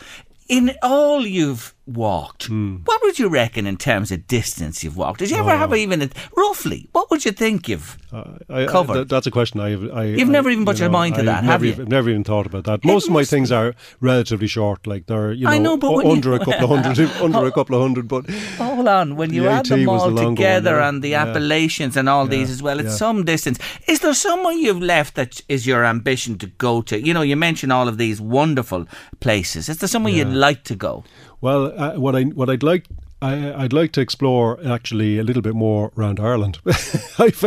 [0.50, 2.78] In all you've walked, Hmm.
[2.86, 5.20] what would you reckon in terms of distance you've walked?
[5.20, 5.58] Did you ever Oh.
[5.58, 6.90] have even a, roughly?
[6.94, 7.98] What would you think you've?
[8.12, 8.94] I, I, Covered.
[8.94, 9.84] th- that's a question I have.
[9.94, 11.86] I, You've I- never even put you your mind to that, never, have you?
[11.86, 12.84] never even thought about that.
[12.86, 15.98] Most of my things are relatively short, like they're you know, I know, but u-
[15.98, 18.08] when you- under a couple of hundred, under a couple of hundred.
[18.08, 20.90] But Hold on, when you add them AT was all the one, together yeah.
[20.90, 21.26] and the Yeah.
[21.26, 22.96] Appalachians and all these as well, it's yeah.
[22.96, 23.60] some distance.
[23.88, 27.00] Is there somewhere you've left that is your ambition to go to?
[27.06, 28.88] You know, you mentioned all of these wonderful
[29.20, 29.68] places.
[29.70, 31.04] Is there somewhere you'd like to go?
[31.42, 32.86] Well, uh, what I what I'd like.
[33.22, 36.60] I, I'd like to explore actually a little bit more around Ireland.
[37.18, 37.40] I've,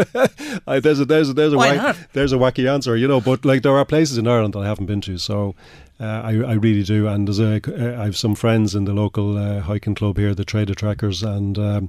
[0.83, 1.97] there's a there's a, there's a Why wack- not?
[2.15, 3.21] there's a wacky answer, you know.
[3.21, 5.55] But like there are places in Ireland that I haven't been to, so
[6.01, 7.07] uh, I I really do.
[7.07, 10.35] And there's a uh, I have some friends in the local uh, hiking club here,
[10.35, 11.89] the Trader Trackers, and um,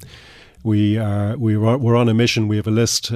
[0.63, 2.47] we are we were, we're on a mission.
[2.47, 3.15] We have a list uh,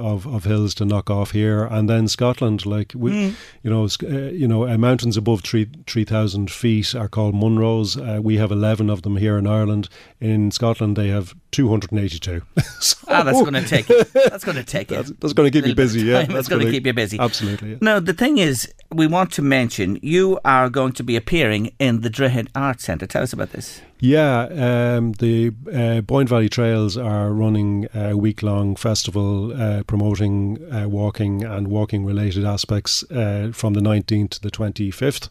[0.00, 3.34] of of hills to knock off here, and then Scotland, like we, Hmm.
[3.62, 7.96] you know, uh, you know, uh, mountains above three three thousand feet are called Munros.
[7.96, 9.88] Uh, we have eleven of them here in Ireland.
[10.20, 12.42] In Scotland, they have two hundred and eighty-two.
[12.80, 14.02] so Ah, that's going to take you.
[14.04, 14.96] That's going to take you.
[14.96, 16.06] that's, that's going to keep you Little bit of busy.
[16.06, 16.34] Yeah, time.
[16.34, 17.18] that's going to keep you busy.
[17.18, 17.70] Absolutely.
[17.72, 17.78] Yeah.
[17.80, 22.00] Now, the thing is, we want to mention you are going to be appearing in
[22.02, 23.06] the Drogheda Arts Centre.
[23.06, 23.80] Tell us about this.
[24.02, 30.58] Yeah, um, the uh, Boyne Valley Trails are running a week long festival uh, promoting
[30.72, 35.28] uh, walking and walking related aspects uh, from the 19th to the 25th.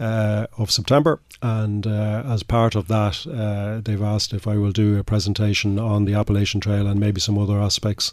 [0.00, 4.96] Uh, of September, and uh, as part of that, they've asked if I will do
[4.96, 8.12] a presentation on the Appalachian Trail and maybe some other aspects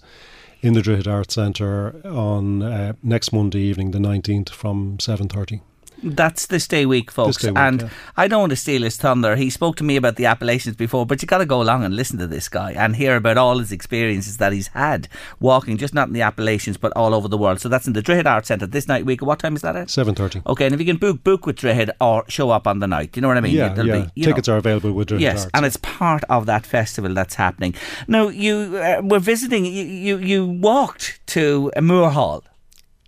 [0.61, 5.61] in the Drogheda Arts Centre on next Monday evening, the 19th, from 7:30.
[6.05, 7.37] That's this day week, folks.
[7.37, 7.89] Day week, and yeah.
[8.15, 9.35] I don't want to steal his thunder.
[9.35, 11.95] He spoke to me about the Appalachians before, but you got to go along and
[11.95, 15.07] listen to this guy and hear about all his experiences that he's had
[15.39, 17.59] walking, just not in the Appalachians, but all over the world.
[17.59, 19.21] So that's in the Drogheda Arts Centre this night week.
[19.21, 19.89] What time is that at?
[19.89, 20.41] Seven thirty.
[20.45, 23.15] Okay, and if you can book, book with Drogheda or show up on the night,
[23.15, 23.55] you know what I mean?
[23.55, 24.07] Yeah, It'll yeah.
[24.15, 24.53] be- Tickets know.
[24.55, 25.51] are available with Drogheda Yes, Arts.
[25.55, 27.73] and it's part of that festival that's happening.
[28.07, 32.43] Now, you uh, were visiting, you, you, you walked to a Moor Hall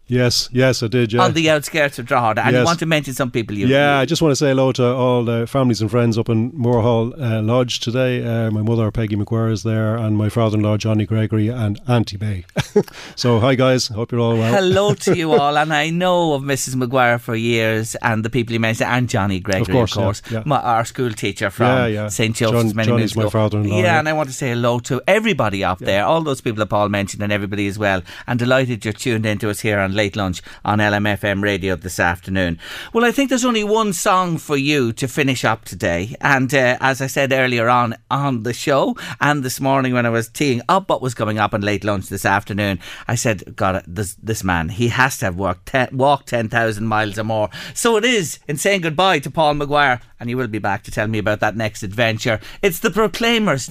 [0.09, 1.11] Yes, yes, I did.
[1.11, 1.21] Yeah.
[1.23, 2.65] on the outskirts of Drogheda, and you Yes.
[2.65, 3.67] want to mention some people you.
[3.67, 6.51] yeah, I just want to say hello to all the families and friends up in
[6.53, 8.23] Moorhall uh, Lodge today.
[8.23, 11.81] Uh, my mother, Peggy McGuire, is there, and my father in law, Johnny Gregory, and
[11.89, 12.45] Auntie Bay.
[13.15, 13.87] so, hi, guys.
[13.87, 14.53] Hope you're all well.
[14.53, 16.75] Hello to you all, and I know of Mrs.
[16.75, 20.37] McGuire for years, and the people you mentioned, and Johnny Gregory, course, of course, yeah,
[20.37, 20.43] yeah.
[20.45, 22.07] My, our school teacher from Yeah, yeah.
[22.07, 23.99] St Joseph's John- many Johnny's my father-in-law, Yeah, yeah.
[23.99, 26.87] and I want to say hello to everybody out there, all those people that Paul
[26.87, 28.03] mentioned, and everybody as well.
[28.25, 32.59] And delighted you're tuned into us here on Late Lunch on LMFM Radio this afternoon.
[32.93, 36.77] Well, I think there's only one song for you to finish up today, and uh,
[36.79, 40.61] as I said earlier on on the show, and this morning when I was teeing
[40.69, 44.43] up what was coming up on Late Lunch this afternoon, I said, God, this this
[44.43, 47.49] man, he has to have worked ten, walked ten thousand miles or more.
[47.73, 50.91] So it is in saying goodbye to Paul McGuire, and you will be back to
[50.91, 52.39] tell me about that next adventure.
[52.61, 53.69] It's the Proclaimers.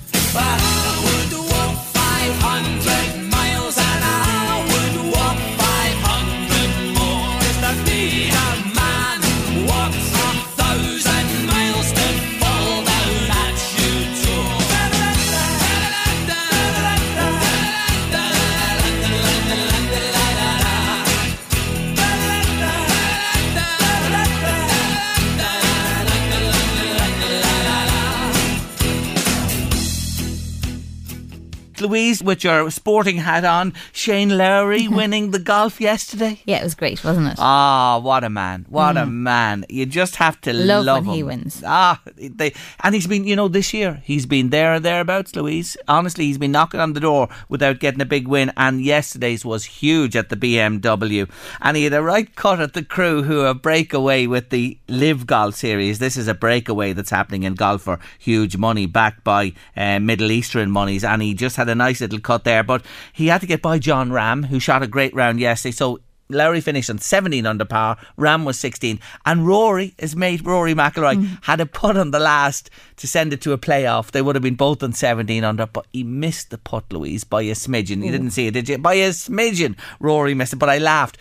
[31.87, 36.41] Louise, with your sporting hat on, Shane Lowry winning the golf yesterday.
[36.45, 37.37] Yeah, it was great, wasn't it?
[37.39, 38.67] Ah, what a man!
[38.69, 39.65] What a man!
[39.69, 40.67] You just have to Mm.
[40.67, 41.63] Love love, when he wins.
[41.67, 45.37] Ah, they and he's been, you know, this year he's been there or thereabouts.
[45.37, 48.53] Louise, honestly, he's been knocking on the door without getting a big win.
[48.57, 51.29] And yesterday's was huge at the BMW,
[51.61, 55.27] and he had a right cut at the crew who are breakaway with the LIV
[55.27, 55.99] Golf Series.
[55.99, 60.31] This is a breakaway that's happening in golf for huge money, backed by uh, Middle
[60.33, 62.63] Eastern monies, and he just had a nice little cut there.
[62.63, 65.73] But he had to get by Jon Rahm, who shot a great round yesterday.
[65.73, 67.97] So Lowry finished on 17 under par.
[68.17, 68.99] Ram was 16.
[69.25, 71.45] And Rory, his mate Rory McIlroy, mm.
[71.45, 74.11] had a putt on the last to send it to a playoff.
[74.11, 77.43] They would have been both on 17 under, but he missed the putt, Louise, by
[77.43, 78.05] a smidgen.
[78.05, 78.79] You didn't see it, did you?
[78.79, 80.59] By a smidgen, Rory missed it.
[80.59, 81.19] But I laughed.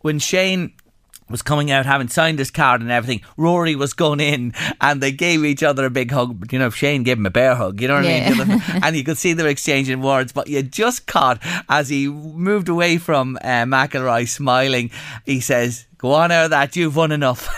[0.00, 0.72] When Shane
[1.28, 3.22] was coming out having signed his card and everything.
[3.36, 6.52] Rory was going in and they gave each other a big hug.
[6.52, 8.62] You know, Shane gave him a bear hug, you know what I mean?
[8.82, 12.98] and you could see them exchanging words, but you just caught as he moved away
[12.98, 14.90] from uh, McIlroy smiling,
[15.24, 17.48] he says, Go on out of that, you've won enough.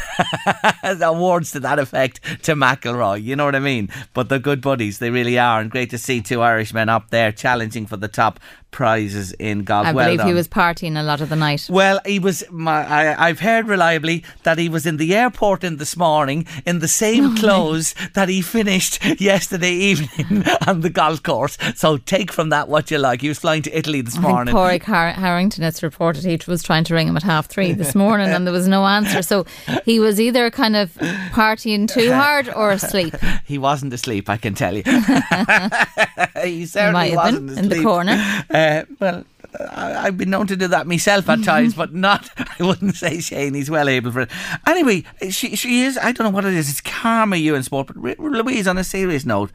[0.82, 3.90] Awards to that effect to McIlroy, you know what I mean?
[4.14, 5.60] But they're good buddies, they really are.
[5.60, 8.40] And great to see two Irishmen up there challenging for the top
[8.70, 9.86] prizes in golf.
[9.86, 11.68] I well believe he was partying a lot of the night.
[11.70, 12.44] Well, he was.
[12.50, 16.80] My, I, I've heard reliably that he was in the airport in this morning in
[16.80, 21.56] the same oh, clothes that he finished yesterday evening on the golf course.
[21.74, 23.22] So take from that what you like.
[23.22, 24.54] He was flying to Italy this I morning.
[24.54, 28.28] Har- Harrington, it's reported he was trying to ring him at half three this morning
[28.38, 29.20] and there was no answer.
[29.20, 29.44] So
[29.84, 30.94] he was either kind of
[31.34, 33.14] partying too hard or asleep.
[33.44, 34.82] He wasn't asleep, I can tell you.
[36.44, 38.44] he certainly wasn't been in the corner.
[38.50, 39.24] Uh, well,
[39.58, 42.28] I've been known to do that myself at times, but not.
[42.60, 43.54] I wouldn't say Shane.
[43.54, 44.30] He's well able for it.
[44.66, 45.96] Anyway, she she is.
[45.96, 46.68] I don't know what it is.
[46.70, 47.86] It's karma, you in sport.
[47.88, 49.50] But Louise, on a serious note,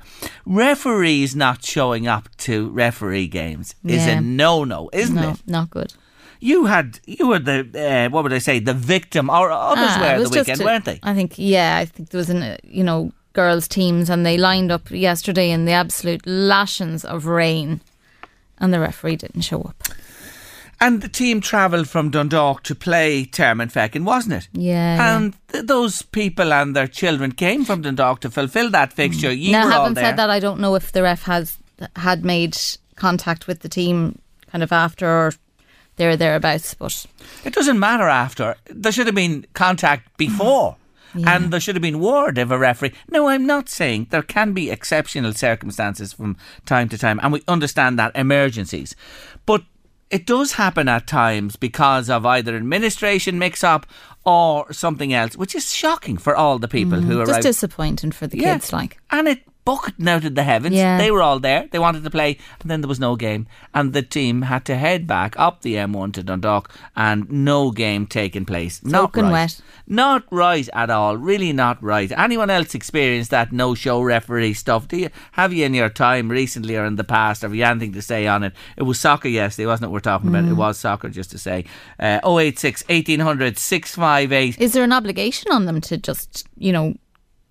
[0.45, 4.17] referees not showing up to referee games is Yeah.
[4.17, 5.41] a no no, isn't no, it?
[5.45, 5.93] not good.
[6.43, 9.99] You had you were the uh, what would I say the victim, or others Ah,
[10.17, 10.99] were the weekend, a- weren't they?
[11.03, 14.37] I think, yeah, I think there was an, uh, you know, girls' teams and they
[14.37, 17.79] lined up yesterday in the absolute lashings of rain
[18.59, 19.83] and the referee didn't show up.
[20.81, 24.49] And the team travelled from Dundalk to play Term Feckin, wasn't it?
[24.51, 25.15] Yeah.
[25.15, 29.31] And th- those people and their children came from Dundalk to fulfil that fixture.
[29.31, 31.57] You now, having said that, I don't know if the ref has
[31.95, 32.57] had made
[32.95, 34.19] contact with the team
[34.51, 35.31] kind of after or
[35.97, 37.05] there or thereabouts, but
[37.45, 38.55] It doesn't matter after.
[38.65, 40.77] There should have been contact before.
[41.13, 41.27] Mm.
[41.27, 42.93] And there should have been word of a referee.
[43.11, 47.43] No, I'm not saying there can be exceptional circumstances from time to time, and we
[47.47, 48.95] understand that emergencies.
[49.45, 49.61] But
[50.09, 53.85] it does happen at times because of either administration mix up
[54.25, 58.11] or something else, which is shocking for all the people mm, who are Just disappointing
[58.11, 58.53] for the Yeah.
[58.53, 58.97] kids, like.
[59.11, 60.75] and it bucketing out of the heavens.
[60.75, 60.97] Yeah.
[60.97, 61.67] They were all there.
[61.71, 64.75] They wanted to play, and then there was no game, and the team had to
[64.75, 68.83] head back up the M1 to Dundalk, and no game taking place.
[68.83, 69.31] not right.
[69.31, 69.61] wet.
[69.87, 71.17] Not right at all.
[71.17, 72.11] Really not right.
[72.17, 74.87] Anyone else experienced that no-show referee stuff?
[74.87, 77.41] Do you have you in your time recently or in the past?
[77.41, 78.53] Have you anything to say on it?
[78.77, 79.93] It was soccer yesterday, wasn't it?
[79.93, 80.51] We're talking about Mm.
[80.51, 81.65] it was soccer, just to say.
[81.99, 84.59] Uh, 086 1800 658.
[84.61, 86.95] Is there an obligation on them to just, you know,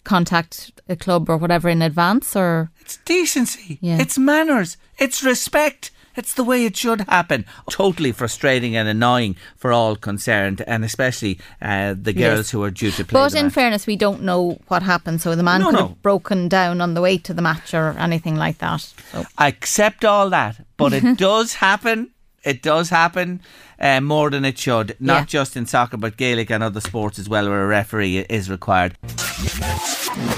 [0.05, 3.79] contact a club or whatever in advance or It's decency.
[3.81, 3.99] Yeah.
[4.01, 4.77] It's manners.
[4.99, 5.91] It's respect.
[6.15, 7.47] It's the way it should happen.
[7.71, 12.51] Totally frustrating and annoying for all concerned, and especially uh, the girls Yes.
[12.51, 13.19] who are due to play.
[13.19, 13.55] But the in match.
[13.55, 15.23] fairness, we don't know what happened.
[15.23, 15.87] So the man No, could no.
[15.89, 18.83] have broken down on the way to the match or anything like that.
[19.13, 22.11] So I accept all that, but it does happen.
[22.45, 23.41] It does happen
[23.79, 25.25] uh, more than it should, not Yeah.
[25.27, 28.97] just in soccer, but Gaelic and other sports as well, where a referee is required.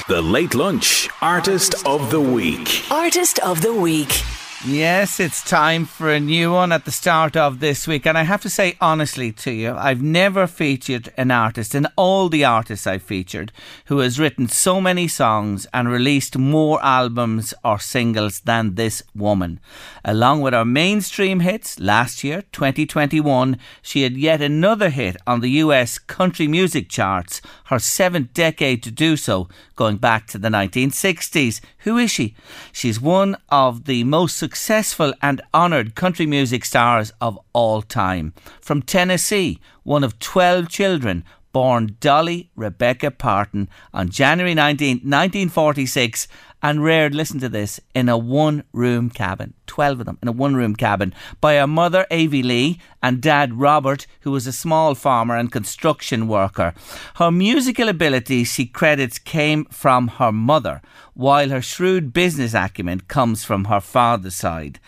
[0.08, 2.84] The Late Lunch Artist of the Week.
[2.90, 4.22] Artist of the Week.
[4.66, 8.06] Yes, it's time for a new one at the start of this week.
[8.06, 12.30] And I have to say honestly to you, I've never featured an artist in all
[12.30, 13.52] the artists I've featured
[13.86, 19.60] who has written so many songs and released more albums or singles than this woman.
[20.02, 25.50] Along with her mainstream hits, last year, 2021, she had yet another hit on the
[25.50, 29.46] US country music charts, her seventh decade to do so,
[29.76, 31.60] going back to the 1960s.
[31.80, 32.34] Who is she?
[32.72, 34.53] She's one of the most successful
[35.22, 38.34] and honoured country music stars of all time.
[38.60, 46.28] From Tennessee, one of 12 children, born Dolly Rebecca Parton on January 19, 1946
[46.64, 49.52] and reared, listen to this, in a one room cabin.
[49.66, 53.52] 12 of them in a one room cabin by her mother, Avie Lee, and dad,
[53.60, 56.72] Robert, who was a small farmer and construction worker.
[57.16, 60.80] Her musical ability, she credits, came from her mother,
[61.12, 64.80] while her shrewd business acumen comes from her father's side.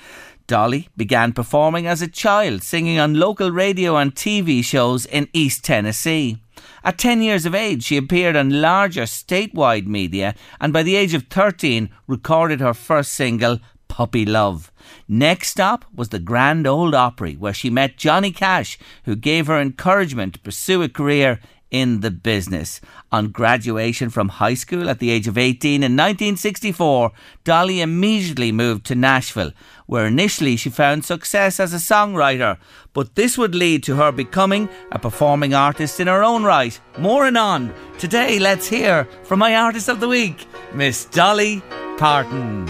[0.46, 5.62] Dolly began performing as a child, singing on local radio and TV shows in East
[5.62, 6.38] Tennessee.
[6.87, 11.14] At 10 years of age, she appeared on larger statewide media and by the age
[11.14, 13.59] of 13 recorded her first single,
[13.89, 14.70] Puppy Love.
[15.09, 19.61] Next stop was the Grand Ole Opry, where she met Johnny Cash, who gave her
[19.61, 22.80] encouragement to pursue a career in the business.
[23.10, 27.12] On graduation from high school at the age of 18 in 1964,
[27.44, 29.52] Dolly immediately moved to Nashville,
[29.86, 32.58] where initially she found success as a songwriter,
[32.92, 36.78] but this would lead to her becoming a performing artist in her own right.
[36.98, 37.74] More and on.
[37.98, 41.62] Today, let's hear from my artist of the week, Miss Dolly
[41.98, 42.66] Parton.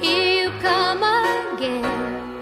[0.00, 1.02] Here you come
[1.54, 2.34] again.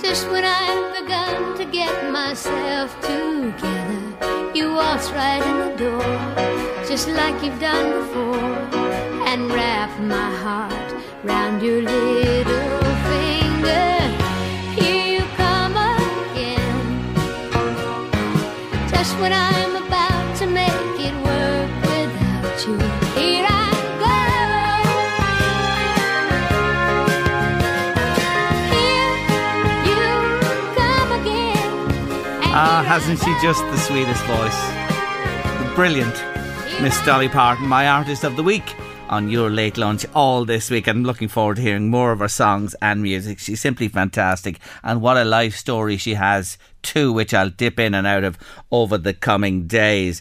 [0.00, 3.21] Just when I've begun to get myself you
[4.82, 6.12] waltz right in the door,
[6.90, 8.54] just like you've done before,
[9.30, 10.90] and wrap my heart
[11.22, 13.90] round your little finger.
[14.78, 16.86] Here you come again.
[18.92, 19.81] Just when I'm
[32.54, 34.60] Ah, hasn't she just the sweetest voice?
[35.58, 36.14] The brilliant
[36.82, 38.74] Miss Dolly Parton, my artist of the week
[39.08, 40.86] on your late lunch all this week.
[40.86, 43.38] I'm looking forward to hearing more of her songs and music.
[43.38, 47.94] She's simply fantastic, and what a life story she has too, which I'll dip in
[47.94, 48.36] and out of
[48.70, 50.20] over the coming days.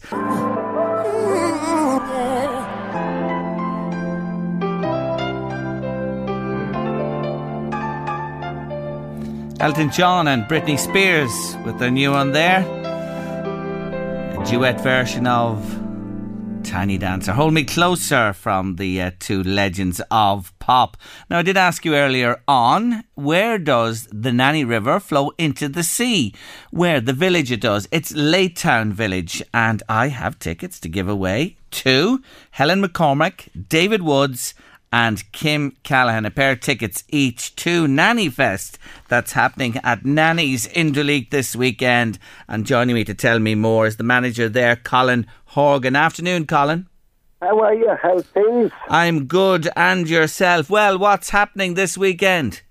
[9.61, 12.61] Elton John and Britney Spears with their new one there.
[14.35, 15.63] A duet version of
[16.63, 17.31] Tiny Dancer.
[17.33, 20.97] Hold Me Closer from the uh, two legends of pop.
[21.29, 25.83] Now, I did ask you earlier on where does the Nanny River flow into the
[25.83, 26.33] sea?
[26.71, 27.87] Where the village it does.
[27.91, 34.55] It's Laytown Village, and I have tickets to give away to Helen McCormack, David Woods,
[34.91, 36.25] and Kim Callahan.
[36.25, 38.77] A pair of tickets each to Nanny Fest.
[39.07, 40.91] That's happening at Nanny's in
[41.31, 42.19] this weekend.
[42.47, 45.95] And joining me to tell me more is the manager there, Colin Horgan.
[45.95, 46.87] Afternoon, Colin.
[47.41, 47.89] How are you?
[48.01, 48.71] How's things?
[48.87, 50.69] I'm good, and yourself.
[50.69, 52.61] Well, what's happening this weekend?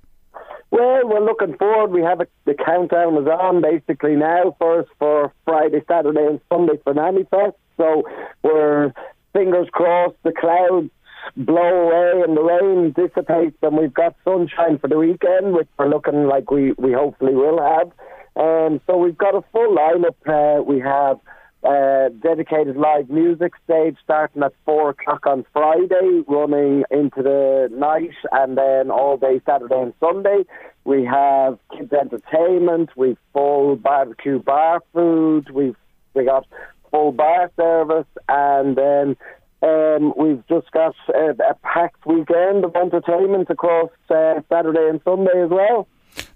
[0.70, 1.90] Well, we're looking forward.
[1.90, 6.40] We have a, the countdown is on basically now for us for Friday, Saturday, and
[6.48, 7.56] Sunday for Nanny Fest.
[7.76, 8.04] So
[8.44, 8.92] we're
[9.32, 10.90] fingers crossed the clouds
[11.36, 15.88] blow away and the rain dissipates and we've got sunshine for the weekend, which we're
[15.88, 17.90] looking like we, we hopefully will have.
[18.36, 20.16] Um, so we've got a full lineup.
[20.26, 21.18] Uh, we have
[21.62, 28.14] uh, dedicated live music stage starting at four o'clock on Friday, running into the night,
[28.32, 30.44] and then all day Saturday and Sunday.
[30.84, 32.90] We have kids entertainment.
[32.96, 35.50] We've full barbecue bar food.
[35.50, 35.76] We've
[36.14, 36.46] we got
[36.90, 39.16] full bar service, and then
[39.62, 45.42] um, we've just got a, a packed weekend of entertainment across uh, Saturday and Sunday
[45.42, 45.86] as well.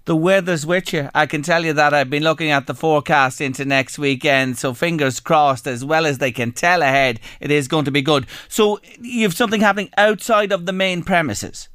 [0.05, 1.09] The weather's with you.
[1.15, 4.73] I can tell you that I've been looking at the forecast into next weekend, so
[4.73, 8.27] fingers crossed, as well as they can tell ahead, it is going to be good.
[8.47, 11.69] So you've something happening outside of the main premises.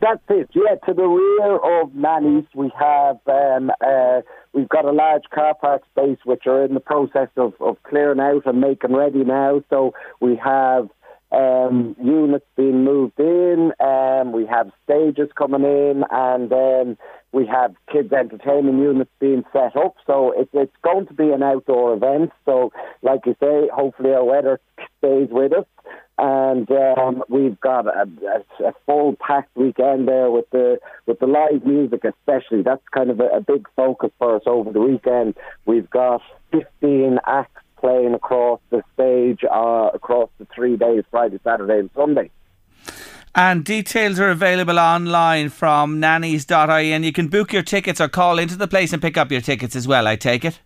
[0.00, 0.50] That's it.
[0.52, 4.20] Yeah, to the rear of Nanny's, we have um, uh,
[4.52, 8.20] we've got a large car park space which are in the process of, of clearing
[8.20, 9.62] out and making ready now.
[9.70, 10.88] So we have
[11.32, 16.98] um, units being moved in, um, we have stages coming in, and then
[17.32, 19.96] we have kids' entertainment units being set up.
[20.06, 22.30] So it, it's going to be an outdoor event.
[22.44, 22.72] So,
[23.02, 24.60] like you say, hopefully our weather
[24.98, 25.64] stays with us.
[26.18, 28.06] And um, we've got a,
[28.60, 32.62] a, a full packed weekend there with the with the live music, especially.
[32.62, 35.34] That's kind of a, a big focus for us over the weekend.
[35.64, 36.20] We've got
[36.52, 42.30] 15 acts playing across the stage uh, across the three days Friday, Saturday, and Sunday.
[43.34, 48.38] And details are available online from nannies.ie, and you can book your tickets or call
[48.38, 50.60] into the place and pick up your tickets as well, I take it.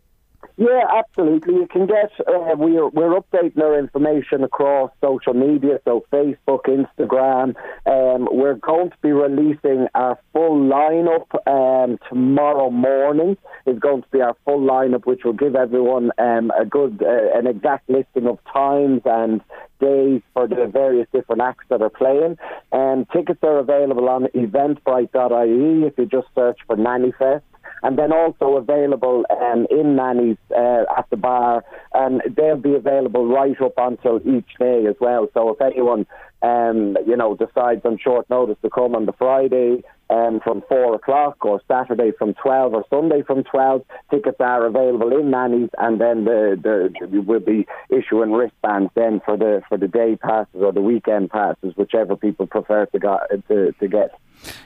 [0.59, 1.55] Yeah, absolutely.
[1.55, 7.55] You can get uh, we're we're updating our information across social media, so Facebook, Instagram.
[7.85, 13.37] Um, we're going to be releasing our full lineup um, tomorrow morning.
[13.67, 17.39] Is going to be our full lineup, which will give everyone um, a good uh,
[17.39, 19.43] an exact listing of times and
[19.81, 22.37] days for the various different acts that are playing.
[22.73, 27.45] Um, tickets are available on eventbrite.ie if you just search for Nanny Fest
[27.83, 31.65] and then also available um, in nannies uh, at the bar,
[31.95, 35.29] and they'll be available right up until each day as well.
[35.35, 36.07] So if anyone,
[36.43, 40.95] um, you know, decides on short notice to come on the Friday um, from four
[40.95, 46.01] o'clock, or Saturday from twelve, or Sunday from twelve, tickets are available in nannies, and
[46.01, 50.63] then the, the, the we'll be issuing wristbands then for the for the day passes
[50.63, 54.19] or the weekend passes, whichever people prefer to, go, to, to get.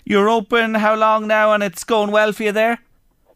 [0.05, 2.78] You're open how long now, and it's going well for you there?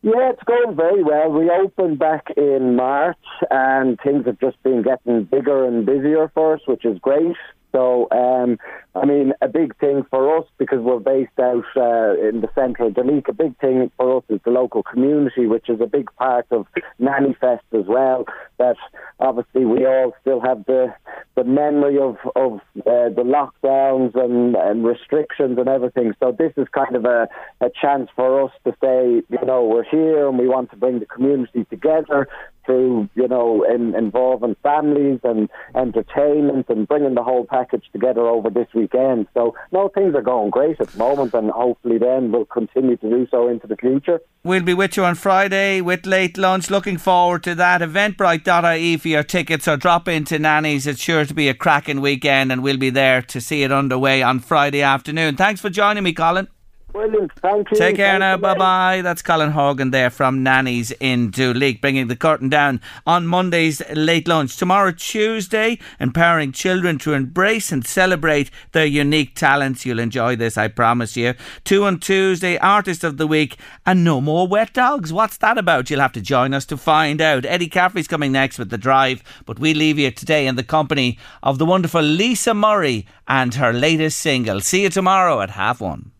[0.02, 1.30] Yeah, it's going very well.
[1.30, 3.16] We opened back in March,
[3.50, 7.36] and things have just been getting bigger and busier for us, which is great.
[7.74, 8.58] So, um,
[8.94, 12.84] I mean, a big thing for us because we're based out uh, in the centre
[12.84, 13.28] of Duleek.
[13.28, 16.66] A big thing for us is the local community, which is a big part of
[17.00, 18.26] Nanny Fest as well.
[18.58, 18.76] That
[19.18, 20.94] obviously we all still have the
[21.34, 26.14] the memory of of uh, the lockdowns and, and restrictions and everything.
[26.20, 27.26] So this is kind of a,
[27.60, 31.00] a chance for us to say, you know, we're here and we want to bring
[31.00, 32.28] the community together
[32.64, 38.50] through, you know, in, involving families and entertainment and bringing the whole package together over
[38.50, 39.26] this weekend.
[39.34, 43.08] So, no, things are going great at the moment, and hopefully then we'll continue to
[43.08, 44.20] do so into the future.
[44.42, 46.70] We'll be with you on Friday with late lunch.
[46.70, 47.80] Looking forward to that.
[47.80, 50.86] Eventbrite.ie for your tickets or drop into Nanny's.
[50.86, 54.22] It's sure to be a cracking weekend, and we'll be there to see it underway
[54.22, 55.36] on Friday afternoon.
[55.36, 56.48] Thanks for joining me, Colin.
[56.94, 57.32] Brilliant.
[57.40, 57.76] Thank you.
[57.76, 58.36] Take care Thanks now.
[58.36, 59.02] Bye bye.
[59.02, 64.28] That's Colin Hogan there from Nannies in Duleek, bringing the curtain down on Monday's late
[64.28, 64.56] lunch.
[64.56, 69.84] Tomorrow, Tuesday, empowering children to embrace and celebrate their unique talents.
[69.84, 71.34] You'll enjoy this, I promise you.
[71.64, 75.12] Two on Tuesday, Artist of the Week, and no more wet dogs.
[75.12, 75.90] What's that about?
[75.90, 77.44] You'll have to join us to find out.
[77.44, 81.18] Eddie Caffrey's coming next with The Drive, but we leave you today in the company
[81.42, 84.60] of the wonderful Lisa Murray and her latest single.
[84.60, 86.12] See you tomorrow at half one.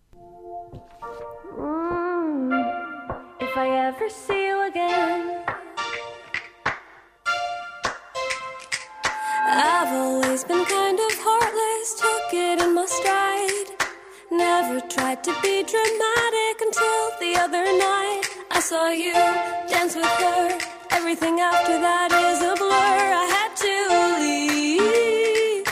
[10.49, 13.71] Been kind of heartless, took it in my stride.
[14.31, 18.23] Never tried to be dramatic until the other night.
[18.51, 19.15] I saw you
[19.73, 20.59] dance with her.
[20.91, 23.01] Everything after that is a blur.
[23.23, 23.77] I had to
[24.23, 25.67] leave.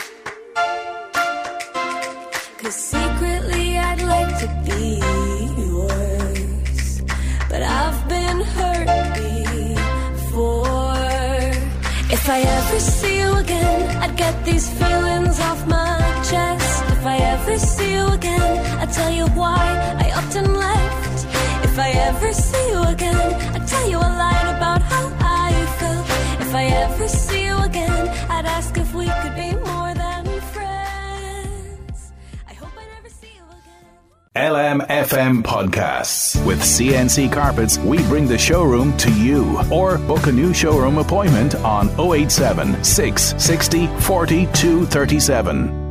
[2.59, 4.83] Cause secretly I'd like to be
[5.61, 7.01] yours.
[7.49, 8.89] But I've been hurt
[10.15, 10.73] before.
[12.15, 13.02] If I ever see
[14.03, 15.97] I'd get these feelings off my
[16.29, 16.83] chest.
[16.95, 18.51] If I ever see you again,
[18.81, 19.63] I'd tell you why
[20.03, 21.25] I and left.
[21.63, 26.05] If I ever see you again, I'd tell you a line about how I felt.
[26.41, 29.82] If I ever see you again, I'd ask if we could be more
[34.35, 36.43] LMFM Podcasts.
[36.43, 39.61] With CNC Carpets, we bring the showroom to you.
[39.71, 45.83] Or book a new showroom appointment on 087 660 4237.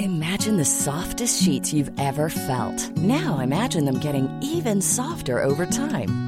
[0.00, 2.90] Imagine the softest sheets you've ever felt.
[2.96, 6.27] Now imagine them getting even softer over time.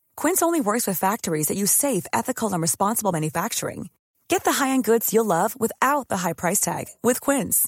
[0.17, 3.89] Quince only works with factories that use safe, ethical, and responsible manufacturing.
[4.27, 7.67] Get the high-end goods you'll love without the high price tag with Quince.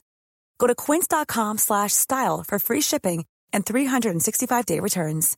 [0.57, 5.37] Go to quince.com slash style for free shipping and 365-day returns.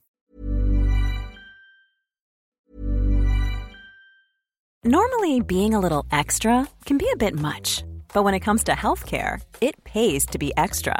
[4.83, 7.83] Normally, being a little extra can be a bit much,
[8.13, 10.99] but when it comes to healthcare, it pays to be extra.